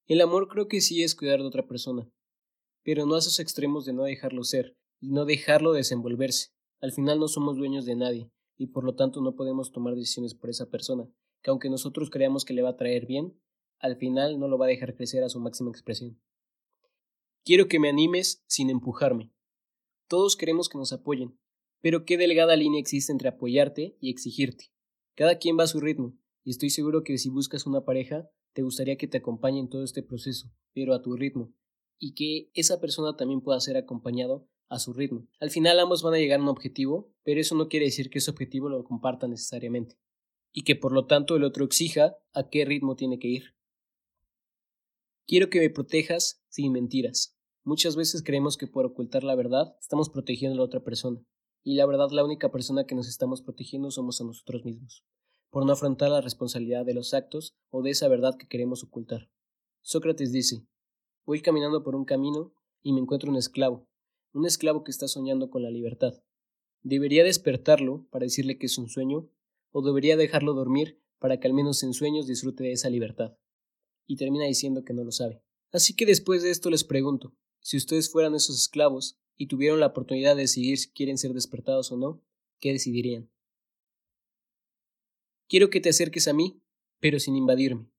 El 0.06 0.20
amor 0.20 0.48
creo 0.48 0.68
que 0.68 0.83
sí 0.83 1.02
es 1.02 1.14
cuidar 1.14 1.40
de 1.40 1.46
otra 1.46 1.66
persona, 1.66 2.11
pero 2.82 3.06
no 3.06 3.14
a 3.14 3.18
esos 3.18 3.40
extremos 3.40 3.84
de 3.84 3.92
no 3.92 4.04
dejarlo 4.04 4.44
ser 4.44 4.76
y 5.00 5.10
no 5.10 5.24
dejarlo 5.24 5.72
desenvolverse. 5.72 6.50
Al 6.80 6.92
final 6.92 7.18
no 7.18 7.28
somos 7.28 7.56
dueños 7.56 7.84
de 7.84 7.96
nadie 7.96 8.30
y 8.56 8.68
por 8.68 8.84
lo 8.84 8.94
tanto 8.94 9.20
no 9.20 9.34
podemos 9.34 9.72
tomar 9.72 9.94
decisiones 9.94 10.34
por 10.34 10.50
esa 10.50 10.70
persona, 10.70 11.08
que 11.42 11.50
aunque 11.50 11.70
nosotros 11.70 12.10
creamos 12.10 12.44
que 12.44 12.54
le 12.54 12.62
va 12.62 12.70
a 12.70 12.76
traer 12.76 13.06
bien, 13.06 13.40
al 13.78 13.96
final 13.96 14.38
no 14.38 14.48
lo 14.48 14.58
va 14.58 14.66
a 14.66 14.68
dejar 14.68 14.94
crecer 14.94 15.24
a 15.24 15.28
su 15.28 15.40
máxima 15.40 15.70
expresión. 15.70 16.20
Quiero 17.44 17.68
que 17.68 17.78
me 17.80 17.88
animes 17.88 18.44
sin 18.46 18.68
empujarme. 18.68 19.32
Todos 20.08 20.36
queremos 20.36 20.68
que 20.68 20.76
nos 20.76 20.92
apoyen, 20.92 21.38
pero 21.80 22.04
qué 22.04 22.18
delgada 22.18 22.56
línea 22.56 22.80
existe 22.80 23.12
entre 23.12 23.30
apoyarte 23.30 23.96
y 24.00 24.10
exigirte. 24.10 24.66
Cada 25.14 25.38
quien 25.38 25.58
va 25.58 25.64
a 25.64 25.68
su 25.68 25.80
ritmo, 25.80 26.18
y 26.44 26.50
estoy 26.50 26.70
seguro 26.70 27.02
que 27.02 27.16
si 27.16 27.30
buscas 27.30 27.66
una 27.66 27.84
pareja, 27.84 28.30
te 28.52 28.62
gustaría 28.62 28.96
que 28.96 29.06
te 29.06 29.18
acompañe 29.18 29.60
en 29.60 29.68
todo 29.68 29.84
este 29.84 30.02
proceso, 30.02 30.50
pero 30.74 30.94
a 30.94 31.00
tu 31.00 31.16
ritmo, 31.16 31.52
y 32.00 32.14
que 32.14 32.50
esa 32.54 32.80
persona 32.80 33.14
también 33.14 33.42
pueda 33.42 33.60
ser 33.60 33.76
acompañado 33.76 34.48
a 34.68 34.78
su 34.78 34.92
ritmo. 34.94 35.28
Al 35.38 35.50
final 35.50 35.78
ambos 35.78 36.02
van 36.02 36.14
a 36.14 36.18
llegar 36.18 36.40
a 36.40 36.42
un 36.42 36.48
objetivo, 36.48 37.12
pero 37.22 37.40
eso 37.40 37.54
no 37.54 37.68
quiere 37.68 37.86
decir 37.86 38.08
que 38.08 38.18
ese 38.18 38.30
objetivo 38.30 38.68
lo 38.68 38.82
compartan 38.82 39.30
necesariamente, 39.30 39.98
y 40.50 40.62
que 40.62 40.74
por 40.74 40.92
lo 40.92 41.06
tanto 41.06 41.36
el 41.36 41.44
otro 41.44 41.64
exija 41.64 42.16
a 42.32 42.48
qué 42.48 42.64
ritmo 42.64 42.96
tiene 42.96 43.18
que 43.18 43.28
ir. 43.28 43.54
Quiero 45.26 45.50
que 45.50 45.60
me 45.60 45.70
protejas 45.70 46.42
sin 46.48 46.72
mentiras. 46.72 47.36
Muchas 47.62 47.94
veces 47.94 48.22
creemos 48.22 48.56
que 48.56 48.66
por 48.66 48.86
ocultar 48.86 49.22
la 49.22 49.34
verdad 49.34 49.76
estamos 49.78 50.08
protegiendo 50.08 50.54
a 50.54 50.58
la 50.58 50.64
otra 50.64 50.82
persona, 50.82 51.22
y 51.62 51.74
la 51.74 51.84
verdad 51.84 52.10
la 52.10 52.24
única 52.24 52.50
persona 52.50 52.86
que 52.86 52.94
nos 52.94 53.08
estamos 53.08 53.42
protegiendo 53.42 53.90
somos 53.90 54.20
a 54.22 54.24
nosotros 54.24 54.64
mismos, 54.64 55.04
por 55.50 55.66
no 55.66 55.74
afrontar 55.74 56.10
la 56.10 56.22
responsabilidad 56.22 56.86
de 56.86 56.94
los 56.94 57.12
actos 57.12 57.54
o 57.68 57.82
de 57.82 57.90
esa 57.90 58.08
verdad 58.08 58.36
que 58.38 58.48
queremos 58.48 58.82
ocultar. 58.82 59.30
Sócrates 59.82 60.32
dice, 60.32 60.66
voy 61.24 61.42
caminando 61.42 61.83
por 61.83 61.94
un 61.94 62.04
camino 62.04 62.52
y 62.83 62.92
me 62.92 63.00
encuentro 63.00 63.30
un 63.30 63.37
esclavo, 63.37 63.87
un 64.33 64.46
esclavo 64.46 64.85
que 64.85 64.90
está 64.90 65.09
soñando 65.09 65.50
con 65.50 65.62
la 65.62 65.70
libertad. 65.70 66.22
¿Debería 66.83 67.24
despertarlo 67.24 68.06
para 68.11 68.24
decirle 68.24 68.59
que 68.59 68.66
es 68.66 68.78
un 68.78 68.88
sueño? 68.88 69.28
¿O 69.70 69.83
debería 69.83 70.16
dejarlo 70.16 70.54
dormir 70.54 71.00
para 71.18 71.38
que 71.38 71.46
al 71.46 71.54
menos 71.54 71.83
en 71.83 71.92
sueños 71.92 72.26
disfrute 72.26 72.64
de 72.64 72.72
esa 72.72 72.88
libertad? 72.88 73.37
Y 74.06 74.16
termina 74.16 74.46
diciendo 74.46 74.85
que 74.85 74.94
no 74.94 75.04
lo 75.04 75.12
sabe. 75.12 75.42
Así 75.72 75.94
que 75.94 76.06
después 76.06 76.42
de 76.42 76.50
esto 76.50 76.70
les 76.70 76.85
pregunto, 76.85 77.35
si 77.61 77.76
ustedes 77.76 78.11
fueran 78.11 78.35
esos 78.35 78.56
esclavos 78.56 79.18
y 79.37 79.46
tuvieron 79.46 79.78
la 79.78 79.87
oportunidad 79.88 80.35
de 80.35 80.42
decidir 80.42 80.78
si 80.78 80.90
quieren 80.90 81.18
ser 81.18 81.33
despertados 81.33 81.92
o 81.92 81.96
no, 81.96 82.22
¿qué 82.59 82.72
decidirían? 82.72 83.30
Quiero 85.48 85.68
que 85.70 85.80
te 85.80 85.90
acerques 85.90 86.28
a 86.28 86.33
mí, 86.33 86.62
pero 86.98 87.20
sin 87.20 87.37
invadirme. 87.37 87.90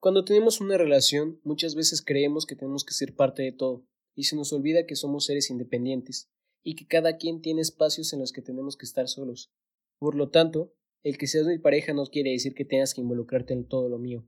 Cuando 0.00 0.24
tenemos 0.24 0.60
una 0.60 0.76
relación, 0.76 1.40
muchas 1.44 1.74
veces 1.74 2.02
creemos 2.02 2.46
que 2.46 2.56
tenemos 2.56 2.84
que 2.84 2.94
ser 2.94 3.14
parte 3.14 3.42
de 3.42 3.52
todo, 3.52 3.86
y 4.16 4.24
se 4.24 4.34
nos 4.34 4.52
olvida 4.52 4.86
que 4.86 4.96
somos 4.96 5.26
seres 5.26 5.50
independientes, 5.50 6.28
y 6.64 6.74
que 6.74 6.86
cada 6.86 7.16
quien 7.16 7.40
tiene 7.40 7.60
espacios 7.60 8.12
en 8.12 8.20
los 8.20 8.32
que 8.32 8.42
tenemos 8.42 8.76
que 8.76 8.86
estar 8.86 9.06
solos. 9.08 9.52
Por 9.98 10.14
lo 10.14 10.30
tanto, 10.30 10.74
el 11.02 11.18
que 11.18 11.26
seas 11.26 11.46
mi 11.46 11.58
pareja 11.58 11.92
no 11.92 12.06
quiere 12.06 12.30
decir 12.30 12.54
que 12.54 12.64
tengas 12.64 12.94
que 12.94 13.00
involucrarte 13.00 13.52
en 13.52 13.68
todo 13.68 13.88
lo 13.88 13.98
mío. 13.98 14.26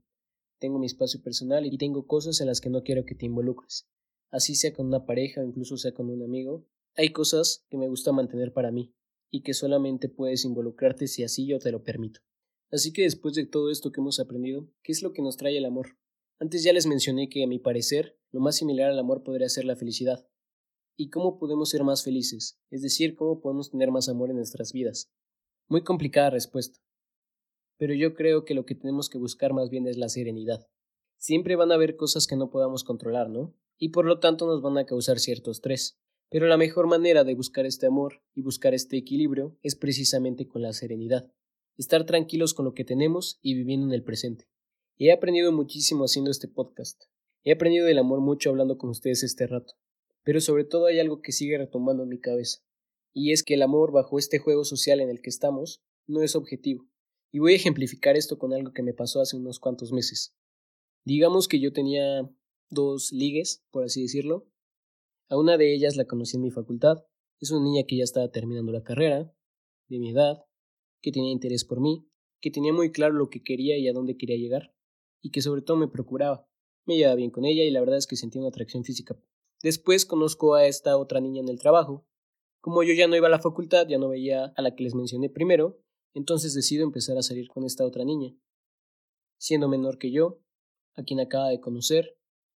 Tengo 0.59 0.79
mi 0.79 0.85
espacio 0.85 1.21
personal 1.21 1.65
y 1.65 1.77
tengo 1.77 2.07
cosas 2.07 2.39
en 2.39 2.47
las 2.47 2.61
que 2.61 2.69
no 2.69 2.83
quiero 2.83 3.05
que 3.05 3.15
te 3.15 3.25
involucres 3.25 3.87
así 4.33 4.55
sea 4.55 4.73
con 4.73 4.87
una 4.87 5.05
pareja 5.05 5.41
o 5.41 5.45
incluso 5.45 5.77
sea 5.77 5.93
con 5.93 6.09
un 6.09 6.23
amigo, 6.23 6.67
hay 6.95 7.11
cosas 7.11 7.65
que 7.69 7.77
me 7.77 7.87
gusta 7.87 8.11
mantener 8.11 8.51
para 8.51 8.71
mí 8.71 8.93
y 9.31 9.43
que 9.43 9.53
solamente 9.53 10.09
puedes 10.09 10.43
involucrarte 10.43 11.07
si 11.07 11.23
así 11.23 11.47
yo 11.47 11.59
te 11.59 11.71
lo 11.71 11.83
permito. 11.83 12.21
Así 12.73 12.91
que 12.91 13.03
después 13.03 13.35
de 13.35 13.45
todo 13.45 13.69
esto 13.69 13.91
que 13.91 14.01
hemos 14.01 14.19
aprendido, 14.19 14.67
¿qué 14.81 14.91
es 14.91 15.03
lo 15.03 15.13
que 15.13 15.21
nos 15.21 15.37
trae 15.37 15.57
el 15.57 15.65
amor? 15.65 15.95
Antes 16.39 16.63
ya 16.63 16.73
les 16.73 16.87
mencioné 16.87 17.29
que 17.29 17.43
a 17.43 17.47
mi 17.47 17.59
parecer 17.59 18.19
lo 18.31 18.41
más 18.41 18.55
similar 18.57 18.89
al 18.89 18.99
amor 18.99 19.23
podría 19.23 19.47
ser 19.47 19.63
la 19.63 19.75
felicidad. 19.75 20.27
¿Y 20.97 21.09
cómo 21.09 21.37
podemos 21.37 21.69
ser 21.69 21.83
más 21.83 22.03
felices? 22.03 22.59
Es 22.69 22.81
decir, 22.81 23.15
cómo 23.15 23.39
podemos 23.39 23.69
tener 23.69 23.91
más 23.91 24.09
amor 24.09 24.29
en 24.31 24.37
nuestras 24.37 24.73
vidas. 24.73 25.11
Muy 25.69 25.83
complicada 25.83 26.31
respuesta. 26.31 26.81
Pero 27.77 27.93
yo 27.93 28.13
creo 28.13 28.43
que 28.43 28.55
lo 28.55 28.65
que 28.65 28.75
tenemos 28.75 29.07
que 29.07 29.19
buscar 29.19 29.53
más 29.53 29.69
bien 29.69 29.87
es 29.87 29.97
la 29.97 30.09
serenidad. 30.09 30.67
Siempre 31.17 31.55
van 31.55 31.71
a 31.71 31.75
haber 31.75 31.95
cosas 31.95 32.27
que 32.27 32.35
no 32.35 32.49
podamos 32.49 32.83
controlar, 32.83 33.29
¿no? 33.29 33.55
y 33.83 33.89
por 33.89 34.05
lo 34.05 34.19
tanto 34.19 34.47
nos 34.47 34.61
van 34.61 34.77
a 34.77 34.85
causar 34.85 35.19
cierto 35.19 35.51
estrés. 35.51 35.99
Pero 36.29 36.47
la 36.47 36.55
mejor 36.55 36.87
manera 36.87 37.23
de 37.25 37.35
buscar 37.35 37.65
este 37.65 37.85
amor 37.85 38.23
y 38.33 38.41
buscar 38.41 38.73
este 38.73 38.97
equilibrio 38.97 39.57
es 39.61 39.75
precisamente 39.75 40.47
con 40.47 40.61
la 40.61 40.71
serenidad, 40.73 41.31
estar 41.77 42.05
tranquilos 42.05 42.53
con 42.53 42.65
lo 42.65 42.73
que 42.73 42.85
tenemos 42.85 43.39
y 43.41 43.55
viviendo 43.55 43.87
en 43.87 43.93
el 43.93 44.03
presente. 44.03 44.47
He 44.97 45.11
aprendido 45.11 45.51
muchísimo 45.51 46.05
haciendo 46.05 46.31
este 46.31 46.47
podcast. 46.47 47.01
He 47.43 47.51
aprendido 47.51 47.85
del 47.85 47.97
amor 47.97 48.21
mucho 48.21 48.49
hablando 48.49 48.77
con 48.77 48.89
ustedes 48.89 49.23
este 49.23 49.47
rato. 49.47 49.73
Pero 50.23 50.39
sobre 50.39 50.63
todo 50.63 50.85
hay 50.85 50.99
algo 50.99 51.21
que 51.21 51.31
sigue 51.31 51.57
retomando 51.57 52.03
en 52.03 52.09
mi 52.09 52.19
cabeza. 52.19 52.59
Y 53.11 53.31
es 53.31 53.43
que 53.43 53.55
el 53.55 53.61
amor 53.61 53.91
bajo 53.91 54.17
este 54.17 54.39
juego 54.39 54.63
social 54.63 54.99
en 55.01 55.09
el 55.09 55.21
que 55.21 55.29
estamos 55.29 55.81
no 56.07 56.21
es 56.21 56.35
objetivo. 56.35 56.87
Y 57.31 57.39
voy 57.39 57.53
a 57.53 57.55
ejemplificar 57.55 58.15
esto 58.15 58.37
con 58.37 58.53
algo 58.53 58.71
que 58.71 58.83
me 58.83 58.93
pasó 58.93 59.19
hace 59.19 59.35
unos 59.35 59.59
cuantos 59.59 59.91
meses. 59.91 60.35
Digamos 61.03 61.47
que 61.47 61.59
yo 61.59 61.73
tenía 61.73 62.29
dos 62.69 63.11
ligues, 63.11 63.63
por 63.71 63.83
así 63.83 64.03
decirlo. 64.03 64.47
A 65.29 65.37
una 65.37 65.57
de 65.57 65.73
ellas 65.73 65.95
la 65.95 66.05
conocí 66.05 66.37
en 66.37 66.43
mi 66.43 66.51
facultad. 66.51 67.03
Es 67.39 67.51
una 67.51 67.63
niña 67.63 67.83
que 67.87 67.97
ya 67.97 68.03
estaba 68.03 68.29
terminando 68.29 68.71
la 68.71 68.83
carrera, 68.83 69.33
de 69.89 69.99
mi 69.99 70.11
edad, 70.11 70.45
que 71.03 71.11
tenía 71.11 71.31
interés 71.31 71.65
por 71.65 71.81
mí, 71.81 72.07
que 72.41 72.49
tenía 72.49 72.73
muy 72.73 72.91
claro 72.91 73.13
lo 73.13 73.29
que 73.29 73.43
quería 73.43 73.77
y 73.77 73.87
a 73.87 73.93
dónde 73.93 74.17
quería 74.17 74.37
llegar, 74.37 74.73
y 75.21 75.29
que 75.29 75.41
sobre 75.41 75.61
todo 75.61 75.77
me 75.77 75.87
procuraba. 75.87 76.47
Me 76.85 76.97
llevaba 76.97 77.15
bien 77.15 77.29
con 77.29 77.45
ella 77.45 77.63
y 77.63 77.71
la 77.71 77.81
verdad 77.81 77.97
es 77.97 78.07
que 78.07 78.15
sentía 78.15 78.41
una 78.41 78.49
atracción 78.49 78.83
física. 78.83 79.15
Después 79.61 80.05
conozco 80.05 80.55
a 80.55 80.65
esta 80.65 80.97
otra 80.97 81.19
niña 81.19 81.41
en 81.41 81.49
el 81.49 81.59
trabajo. 81.59 82.05
Como 82.61 82.83
yo 82.83 82.93
ya 82.93 83.07
no 83.07 83.15
iba 83.15 83.27
a 83.27 83.31
la 83.31 83.39
facultad, 83.39 83.87
ya 83.87 83.97
no 83.97 84.09
veía 84.09 84.45
a 84.45 84.61
la 84.61 84.75
que 84.75 84.83
les 84.83 84.95
mencioné 84.95 85.29
primero, 85.29 85.79
entonces 86.13 86.53
decido 86.53 86.83
empezar 86.83 87.17
a 87.17 87.21
salir 87.21 87.47
con 87.49 87.65
esta 87.65 87.85
otra 87.85 88.05
niña. 88.05 88.35
Siendo 89.37 89.67
menor 89.67 89.97
que 89.97 90.11
yo, 90.11 90.41
a 90.95 91.03
quien 91.03 91.19
acaba 91.19 91.49
de 91.49 91.59
conocer, 91.59 92.17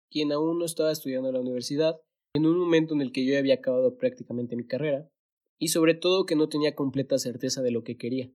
quien 0.10 0.32
aún 0.32 0.60
no 0.60 0.66
estaba 0.66 0.92
estudiando 0.92 1.30
en 1.30 1.36
la 1.36 1.42
universidad, 1.42 2.00
en 2.36 2.46
un 2.46 2.60
momento 2.60 2.94
en 2.94 3.02
el 3.02 3.12
que 3.12 3.26
yo 3.26 3.38
había 3.38 3.56
acabado 3.56 3.98
prácticamente 3.98 4.56
mi 4.56 4.68
carrera, 4.68 5.10
y 5.58 5.70
sobre 5.70 5.94
todo 5.94 6.26
que 6.26 6.36
no 6.36 6.50
tenía 6.50 6.76
completa 6.76 7.18
certeza 7.18 7.62
de 7.62 7.72
lo 7.72 7.84
que 7.84 7.98
quería. 7.98 8.32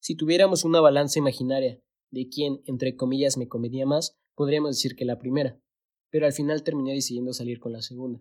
Si 0.00 0.16
tuviéramos 0.16 0.64
una 0.64 0.80
balanza 0.80 1.18
imaginaria 1.18 1.80
de 2.10 2.28
quién, 2.28 2.62
entre 2.66 2.96
comillas, 2.96 3.36
me 3.36 3.48
convenía 3.48 3.86
más, 3.86 4.18
podríamos 4.34 4.76
decir 4.76 4.96
que 4.96 5.04
la 5.04 5.18
primera, 5.18 5.60
pero 6.10 6.26
al 6.26 6.32
final 6.32 6.62
terminé 6.62 6.92
decidiendo 6.92 7.32
salir 7.32 7.58
con 7.58 7.72
la 7.72 7.82
segunda. 7.82 8.20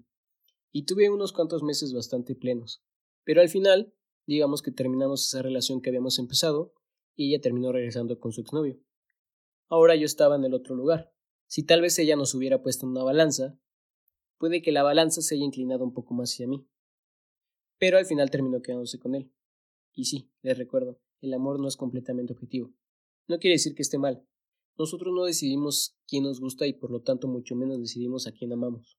Y 0.71 0.85
tuve 0.85 1.09
unos 1.09 1.33
cuantos 1.33 1.63
meses 1.63 1.93
bastante 1.93 2.35
plenos, 2.35 2.83
pero 3.23 3.41
al 3.41 3.49
final, 3.49 3.93
digamos 4.25 4.61
que 4.61 4.71
terminamos 4.71 5.27
esa 5.27 5.41
relación 5.41 5.81
que 5.81 5.89
habíamos 5.89 6.19
empezado, 6.19 6.73
y 7.15 7.29
ella 7.29 7.41
terminó 7.41 7.71
regresando 7.71 8.19
con 8.19 8.31
su 8.31 8.41
exnovio. 8.41 8.79
Ahora 9.69 9.95
yo 9.95 10.05
estaba 10.05 10.35
en 10.35 10.43
el 10.43 10.53
otro 10.53 10.75
lugar, 10.75 11.13
si 11.47 11.63
tal 11.63 11.81
vez 11.81 11.97
ella 11.99 12.15
nos 12.15 12.33
hubiera 12.33 12.61
puesto 12.61 12.85
en 12.85 12.91
una 12.91 13.03
balanza, 13.03 13.57
puede 14.37 14.61
que 14.61 14.71
la 14.71 14.83
balanza 14.83 15.21
se 15.21 15.35
haya 15.35 15.45
inclinado 15.45 15.83
un 15.83 15.93
poco 15.93 16.13
más 16.13 16.31
hacia 16.31 16.47
mí. 16.47 16.67
Pero 17.85 17.99
al 17.99 18.07
final 18.07 18.31
terminó 18.31 18.63
quedándose 18.63 18.97
con 18.97 19.13
él. 19.13 19.31
Y 19.93 20.05
sí, 20.05 20.31
les 20.41 20.57
recuerdo, 20.57 20.99
el 21.21 21.35
amor 21.35 21.59
no 21.59 21.67
es 21.67 21.77
completamente 21.77 22.33
objetivo. 22.33 22.73
No 23.27 23.37
quiere 23.37 23.53
decir 23.53 23.75
que 23.75 23.83
esté 23.83 23.99
mal. 23.99 24.25
Nosotros 24.75 25.13
no 25.13 25.23
decidimos 25.23 25.95
quién 26.07 26.23
nos 26.23 26.39
gusta 26.39 26.65
y 26.65 26.73
por 26.73 26.89
lo 26.89 27.03
tanto 27.03 27.27
mucho 27.27 27.55
menos 27.55 27.79
decidimos 27.79 28.25
a 28.25 28.31
quién 28.31 28.51
amamos. 28.51 28.97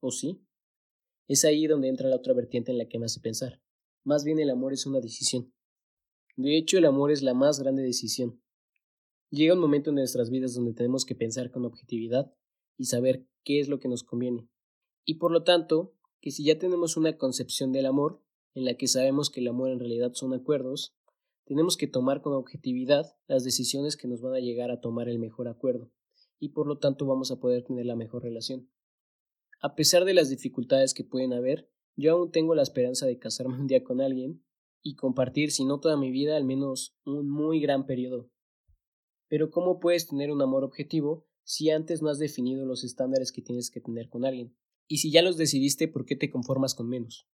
¿O 0.00 0.10
sí? 0.10 0.44
Es 1.26 1.46
ahí 1.46 1.66
donde 1.66 1.88
entra 1.88 2.10
la 2.10 2.16
otra 2.16 2.34
vertiente 2.34 2.70
en 2.70 2.76
la 2.76 2.86
que 2.86 2.98
me 2.98 3.06
hace 3.06 3.18
pensar. 3.18 3.62
Más 4.04 4.24
bien 4.24 4.38
el 4.40 4.50
amor 4.50 4.74
es 4.74 4.84
una 4.84 5.00
decisión. 5.00 5.54
De 6.36 6.58
hecho, 6.58 6.76
el 6.76 6.84
amor 6.84 7.10
es 7.10 7.22
la 7.22 7.32
más 7.32 7.58
grande 7.58 7.82
decisión, 7.82 8.42
Llega 9.30 9.54
un 9.54 9.60
momento 9.60 9.88
en 9.88 9.96
nuestras 9.96 10.28
vidas 10.28 10.52
donde 10.52 10.74
tenemos 10.74 11.06
que 11.06 11.14
pensar 11.14 11.50
con 11.50 11.64
objetividad 11.64 12.30
y 12.76 12.84
saber 12.84 13.26
qué 13.42 13.58
es 13.58 13.68
lo 13.68 13.78
que 13.78 13.88
nos 13.88 14.02
conviene. 14.02 14.50
Y 15.06 15.14
por 15.14 15.32
lo 15.32 15.44
tanto, 15.44 15.94
que 16.28 16.32
si 16.32 16.44
ya 16.44 16.58
tenemos 16.58 16.98
una 16.98 17.16
concepción 17.16 17.72
del 17.72 17.86
amor, 17.86 18.22
en 18.52 18.66
la 18.66 18.74
que 18.74 18.86
sabemos 18.86 19.30
que 19.30 19.40
el 19.40 19.48
amor 19.48 19.70
en 19.70 19.78
realidad 19.78 20.12
son 20.12 20.34
acuerdos, 20.34 20.94
tenemos 21.46 21.78
que 21.78 21.86
tomar 21.86 22.20
con 22.20 22.34
objetividad 22.34 23.16
las 23.28 23.44
decisiones 23.44 23.96
que 23.96 24.08
nos 24.08 24.20
van 24.20 24.34
a 24.34 24.40
llegar 24.40 24.70
a 24.70 24.82
tomar 24.82 25.08
el 25.08 25.18
mejor 25.18 25.48
acuerdo, 25.48 25.90
y 26.38 26.50
por 26.50 26.66
lo 26.66 26.76
tanto 26.76 27.06
vamos 27.06 27.30
a 27.30 27.40
poder 27.40 27.64
tener 27.64 27.86
la 27.86 27.96
mejor 27.96 28.24
relación. 28.24 28.70
A 29.62 29.74
pesar 29.74 30.04
de 30.04 30.12
las 30.12 30.28
dificultades 30.28 30.92
que 30.92 31.02
pueden 31.02 31.32
haber, 31.32 31.70
yo 31.96 32.12
aún 32.12 32.30
tengo 32.30 32.54
la 32.54 32.60
esperanza 32.60 33.06
de 33.06 33.18
casarme 33.18 33.58
un 33.58 33.66
día 33.66 33.82
con 33.82 34.02
alguien 34.02 34.44
y 34.82 34.96
compartir, 34.96 35.50
si 35.50 35.64
no 35.64 35.80
toda 35.80 35.96
mi 35.96 36.10
vida, 36.10 36.36
al 36.36 36.44
menos 36.44 36.94
un 37.06 37.30
muy 37.30 37.58
gran 37.58 37.86
periodo 37.86 38.30
pero 39.28 39.50
¿cómo 39.50 39.78
puedes 39.78 40.08
tener 40.08 40.30
un 40.30 40.42
amor 40.42 40.64
objetivo 40.64 41.26
si 41.44 41.70
antes 41.70 42.02
no 42.02 42.08
has 42.08 42.18
definido 42.18 42.64
los 42.66 42.82
estándares 42.84 43.30
que 43.30 43.42
tienes 43.42 43.70
que 43.70 43.80
tener 43.80 44.08
con 44.08 44.24
alguien? 44.24 44.56
Y 44.88 44.98
si 44.98 45.10
ya 45.12 45.22
los 45.22 45.36
decidiste, 45.36 45.86
¿por 45.86 46.06
qué 46.06 46.16
te 46.16 46.30
conformas 46.30 46.74
con 46.74 46.88
menos? 46.88 47.28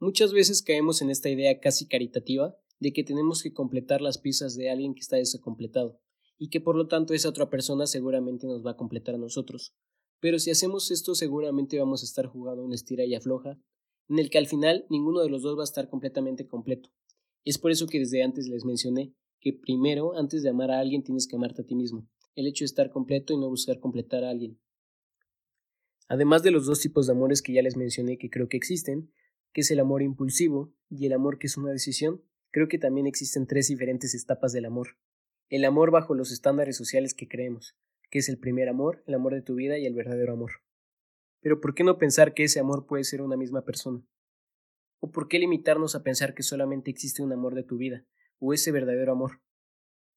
Muchas 0.00 0.32
veces 0.32 0.62
caemos 0.62 1.02
en 1.02 1.10
esta 1.10 1.28
idea 1.28 1.60
casi 1.60 1.86
caritativa 1.86 2.56
de 2.80 2.92
que 2.92 3.04
tenemos 3.04 3.42
que 3.42 3.52
completar 3.52 4.00
las 4.00 4.16
piezas 4.16 4.56
de 4.56 4.70
alguien 4.70 4.94
que 4.94 5.00
está 5.00 5.16
desacompletado, 5.16 6.00
y 6.38 6.48
que 6.48 6.62
por 6.62 6.74
lo 6.74 6.88
tanto 6.88 7.12
esa 7.12 7.28
otra 7.28 7.50
persona 7.50 7.86
seguramente 7.86 8.46
nos 8.46 8.64
va 8.64 8.72
a 8.72 8.76
completar 8.76 9.14
a 9.14 9.18
nosotros. 9.18 9.74
Pero 10.20 10.38
si 10.38 10.50
hacemos 10.50 10.90
esto 10.90 11.14
seguramente 11.14 11.78
vamos 11.78 12.02
a 12.02 12.06
estar 12.06 12.26
jugando 12.26 12.64
una 12.64 12.74
estira 12.74 13.04
y 13.04 13.14
afloja, 13.14 13.60
en 14.08 14.18
el 14.18 14.30
que 14.30 14.38
al 14.38 14.46
final 14.46 14.86
ninguno 14.88 15.20
de 15.20 15.28
los 15.28 15.42
dos 15.42 15.58
va 15.58 15.62
a 15.62 15.64
estar 15.64 15.90
completamente 15.90 16.46
completo. 16.48 16.90
Es 17.44 17.58
por 17.58 17.70
eso 17.70 17.86
que 17.86 17.98
desde 17.98 18.22
antes 18.22 18.48
les 18.48 18.64
mencioné 18.64 19.14
que 19.40 19.52
primero, 19.52 20.16
antes 20.16 20.42
de 20.42 20.50
amar 20.50 20.70
a 20.70 20.80
alguien, 20.80 21.02
tienes 21.02 21.26
que 21.26 21.36
amarte 21.36 21.62
a 21.62 21.66
ti 21.66 21.74
mismo. 21.74 22.08
El 22.34 22.46
hecho 22.46 22.64
de 22.64 22.66
estar 22.66 22.90
completo 22.90 23.32
y 23.32 23.38
no 23.38 23.48
buscar 23.48 23.80
completar 23.80 24.24
a 24.24 24.30
alguien. 24.30 24.58
Además 26.10 26.42
de 26.42 26.50
los 26.50 26.66
dos 26.66 26.80
tipos 26.80 27.06
de 27.06 27.12
amores 27.12 27.40
que 27.40 27.52
ya 27.52 27.62
les 27.62 27.76
mencioné 27.76 28.18
que 28.18 28.30
creo 28.30 28.48
que 28.48 28.56
existen, 28.56 29.12
que 29.52 29.60
es 29.60 29.70
el 29.70 29.78
amor 29.78 30.02
impulsivo 30.02 30.74
y 30.88 31.06
el 31.06 31.12
amor 31.12 31.38
que 31.38 31.46
es 31.46 31.56
una 31.56 31.70
decisión, 31.70 32.20
creo 32.50 32.66
que 32.66 32.78
también 32.78 33.06
existen 33.06 33.46
tres 33.46 33.68
diferentes 33.68 34.12
etapas 34.20 34.52
del 34.52 34.64
amor. 34.64 34.96
El 35.50 35.64
amor 35.64 35.92
bajo 35.92 36.16
los 36.16 36.32
estándares 36.32 36.76
sociales 36.76 37.14
que 37.14 37.28
creemos, 37.28 37.78
que 38.10 38.18
es 38.18 38.28
el 38.28 38.38
primer 38.38 38.68
amor, 38.68 39.04
el 39.06 39.14
amor 39.14 39.34
de 39.34 39.42
tu 39.42 39.54
vida 39.54 39.78
y 39.78 39.86
el 39.86 39.94
verdadero 39.94 40.32
amor. 40.32 40.50
Pero 41.42 41.60
¿por 41.60 41.76
qué 41.76 41.84
no 41.84 41.96
pensar 41.96 42.34
que 42.34 42.42
ese 42.42 42.58
amor 42.58 42.88
puede 42.88 43.04
ser 43.04 43.22
una 43.22 43.36
misma 43.36 43.64
persona? 43.64 44.04
¿O 44.98 45.12
por 45.12 45.28
qué 45.28 45.38
limitarnos 45.38 45.94
a 45.94 46.02
pensar 46.02 46.34
que 46.34 46.42
solamente 46.42 46.90
existe 46.90 47.22
un 47.22 47.32
amor 47.32 47.54
de 47.54 47.62
tu 47.62 47.76
vida, 47.76 48.04
o 48.40 48.52
ese 48.52 48.72
verdadero 48.72 49.12
amor? 49.12 49.42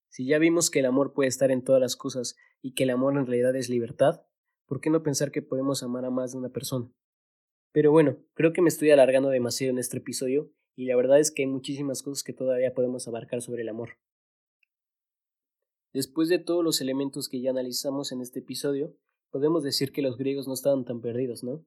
Si 0.09 0.25
ya 0.25 0.39
vimos 0.39 0.71
que 0.71 0.79
el 0.79 0.87
amor 0.87 1.13
puede 1.13 1.29
estar 1.29 1.51
en 1.51 1.63
todas 1.63 1.79
las 1.79 1.95
cosas 1.95 2.35
y 2.63 2.73
que 2.73 2.81
el 2.81 2.89
amor 2.89 3.15
en 3.15 3.27
realidad 3.27 3.55
es 3.55 3.69
libertad, 3.69 4.23
¿por 4.65 4.81
qué 4.81 4.89
no 4.89 5.03
pensar 5.03 5.31
que 5.31 5.41
podemos 5.41 5.83
amar 5.83 6.05
a 6.05 6.09
más 6.09 6.31
de 6.31 6.37
una 6.37 6.49
persona? 6.49 6.91
Pero 7.71 7.91
bueno, 7.91 8.17
creo 8.33 8.53
que 8.53 8.61
me 8.61 8.69
estoy 8.69 8.91
alargando 8.91 9.29
demasiado 9.29 9.71
en 9.71 9.79
este 9.79 9.97
episodio 9.97 10.51
y 10.75 10.85
la 10.85 10.95
verdad 10.95 11.19
es 11.19 11.31
que 11.31 11.43
hay 11.43 11.47
muchísimas 11.47 12.03
cosas 12.03 12.23
que 12.23 12.33
todavía 12.33 12.73
podemos 12.73 13.07
abarcar 13.07 13.41
sobre 13.41 13.63
el 13.63 13.69
amor. 13.69 13.97
Después 15.93 16.29
de 16.29 16.39
todos 16.39 16.63
los 16.63 16.81
elementos 16.81 17.29
que 17.29 17.41
ya 17.41 17.51
analizamos 17.51 18.11
en 18.11 18.21
este 18.21 18.39
episodio, 18.39 18.95
podemos 19.31 19.63
decir 19.63 19.91
que 19.91 20.01
los 20.01 20.17
griegos 20.17 20.47
no 20.47 20.53
estaban 20.53 20.85
tan 20.85 21.01
perdidos, 21.01 21.43
¿no? 21.43 21.65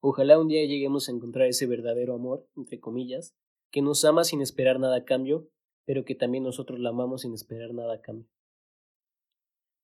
Ojalá 0.00 0.38
un 0.38 0.48
día 0.48 0.64
lleguemos 0.66 1.08
a 1.08 1.12
encontrar 1.12 1.48
ese 1.48 1.66
verdadero 1.66 2.14
amor, 2.14 2.48
entre 2.56 2.78
comillas, 2.78 3.34
que 3.72 3.82
nos 3.82 4.04
ama 4.04 4.22
sin 4.24 4.40
esperar 4.40 4.78
nada 4.78 4.96
a 4.96 5.04
cambio, 5.04 5.48
pero 5.84 6.04
que 6.04 6.14
también 6.14 6.44
nosotros 6.44 6.78
la 6.78 6.90
amamos 6.90 7.22
sin 7.22 7.34
esperar 7.34 7.72
nada 7.74 7.94
a 7.94 8.00
cambio. 8.00 8.28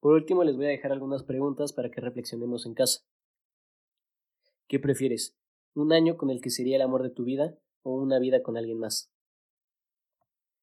Por 0.00 0.14
último, 0.14 0.44
les 0.44 0.56
voy 0.56 0.66
a 0.66 0.70
dejar 0.70 0.92
algunas 0.92 1.22
preguntas 1.22 1.72
para 1.72 1.90
que 1.90 2.00
reflexionemos 2.00 2.66
en 2.66 2.74
casa. 2.74 3.02
¿Qué 4.66 4.78
prefieres? 4.78 5.36
¿Un 5.74 5.92
año 5.92 6.16
con 6.16 6.30
el 6.30 6.40
que 6.40 6.50
sería 6.50 6.76
el 6.76 6.82
amor 6.82 7.02
de 7.02 7.10
tu 7.10 7.24
vida 7.24 7.58
o 7.82 7.94
una 7.94 8.18
vida 8.18 8.42
con 8.42 8.56
alguien 8.56 8.78
más? 8.78 9.12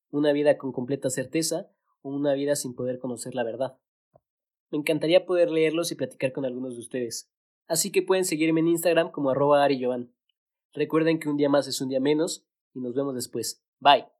¿Una 0.09 0.31
vida 0.31 0.57
con 0.57 0.71
completa 0.71 1.09
certeza 1.09 1.69
o 2.01 2.09
una 2.09 2.33
vida 2.33 2.55
sin 2.55 2.73
poder 2.73 2.99
conocer 2.99 3.35
la 3.35 3.43
verdad? 3.43 3.77
Me 4.71 4.79
encantaría 4.79 5.25
poder 5.25 5.49
leerlos 5.49 5.91
y 5.91 5.95
platicar 5.95 6.31
con 6.33 6.45
algunos 6.45 6.73
de 6.73 6.79
ustedes. 6.79 7.29
Así 7.67 7.91
que 7.91 8.01
pueden 8.01 8.25
seguirme 8.25 8.61
en 8.61 8.69
Instagram 8.69 9.11
como 9.11 9.29
arroba 9.29 9.67
Recuerden 10.73 11.19
que 11.19 11.29
un 11.29 11.37
día 11.37 11.49
más 11.49 11.67
es 11.67 11.81
un 11.81 11.89
día 11.89 11.99
menos 11.99 12.45
y 12.73 12.79
nos 12.79 12.93
vemos 12.93 13.15
después. 13.15 13.63
Bye. 13.79 14.16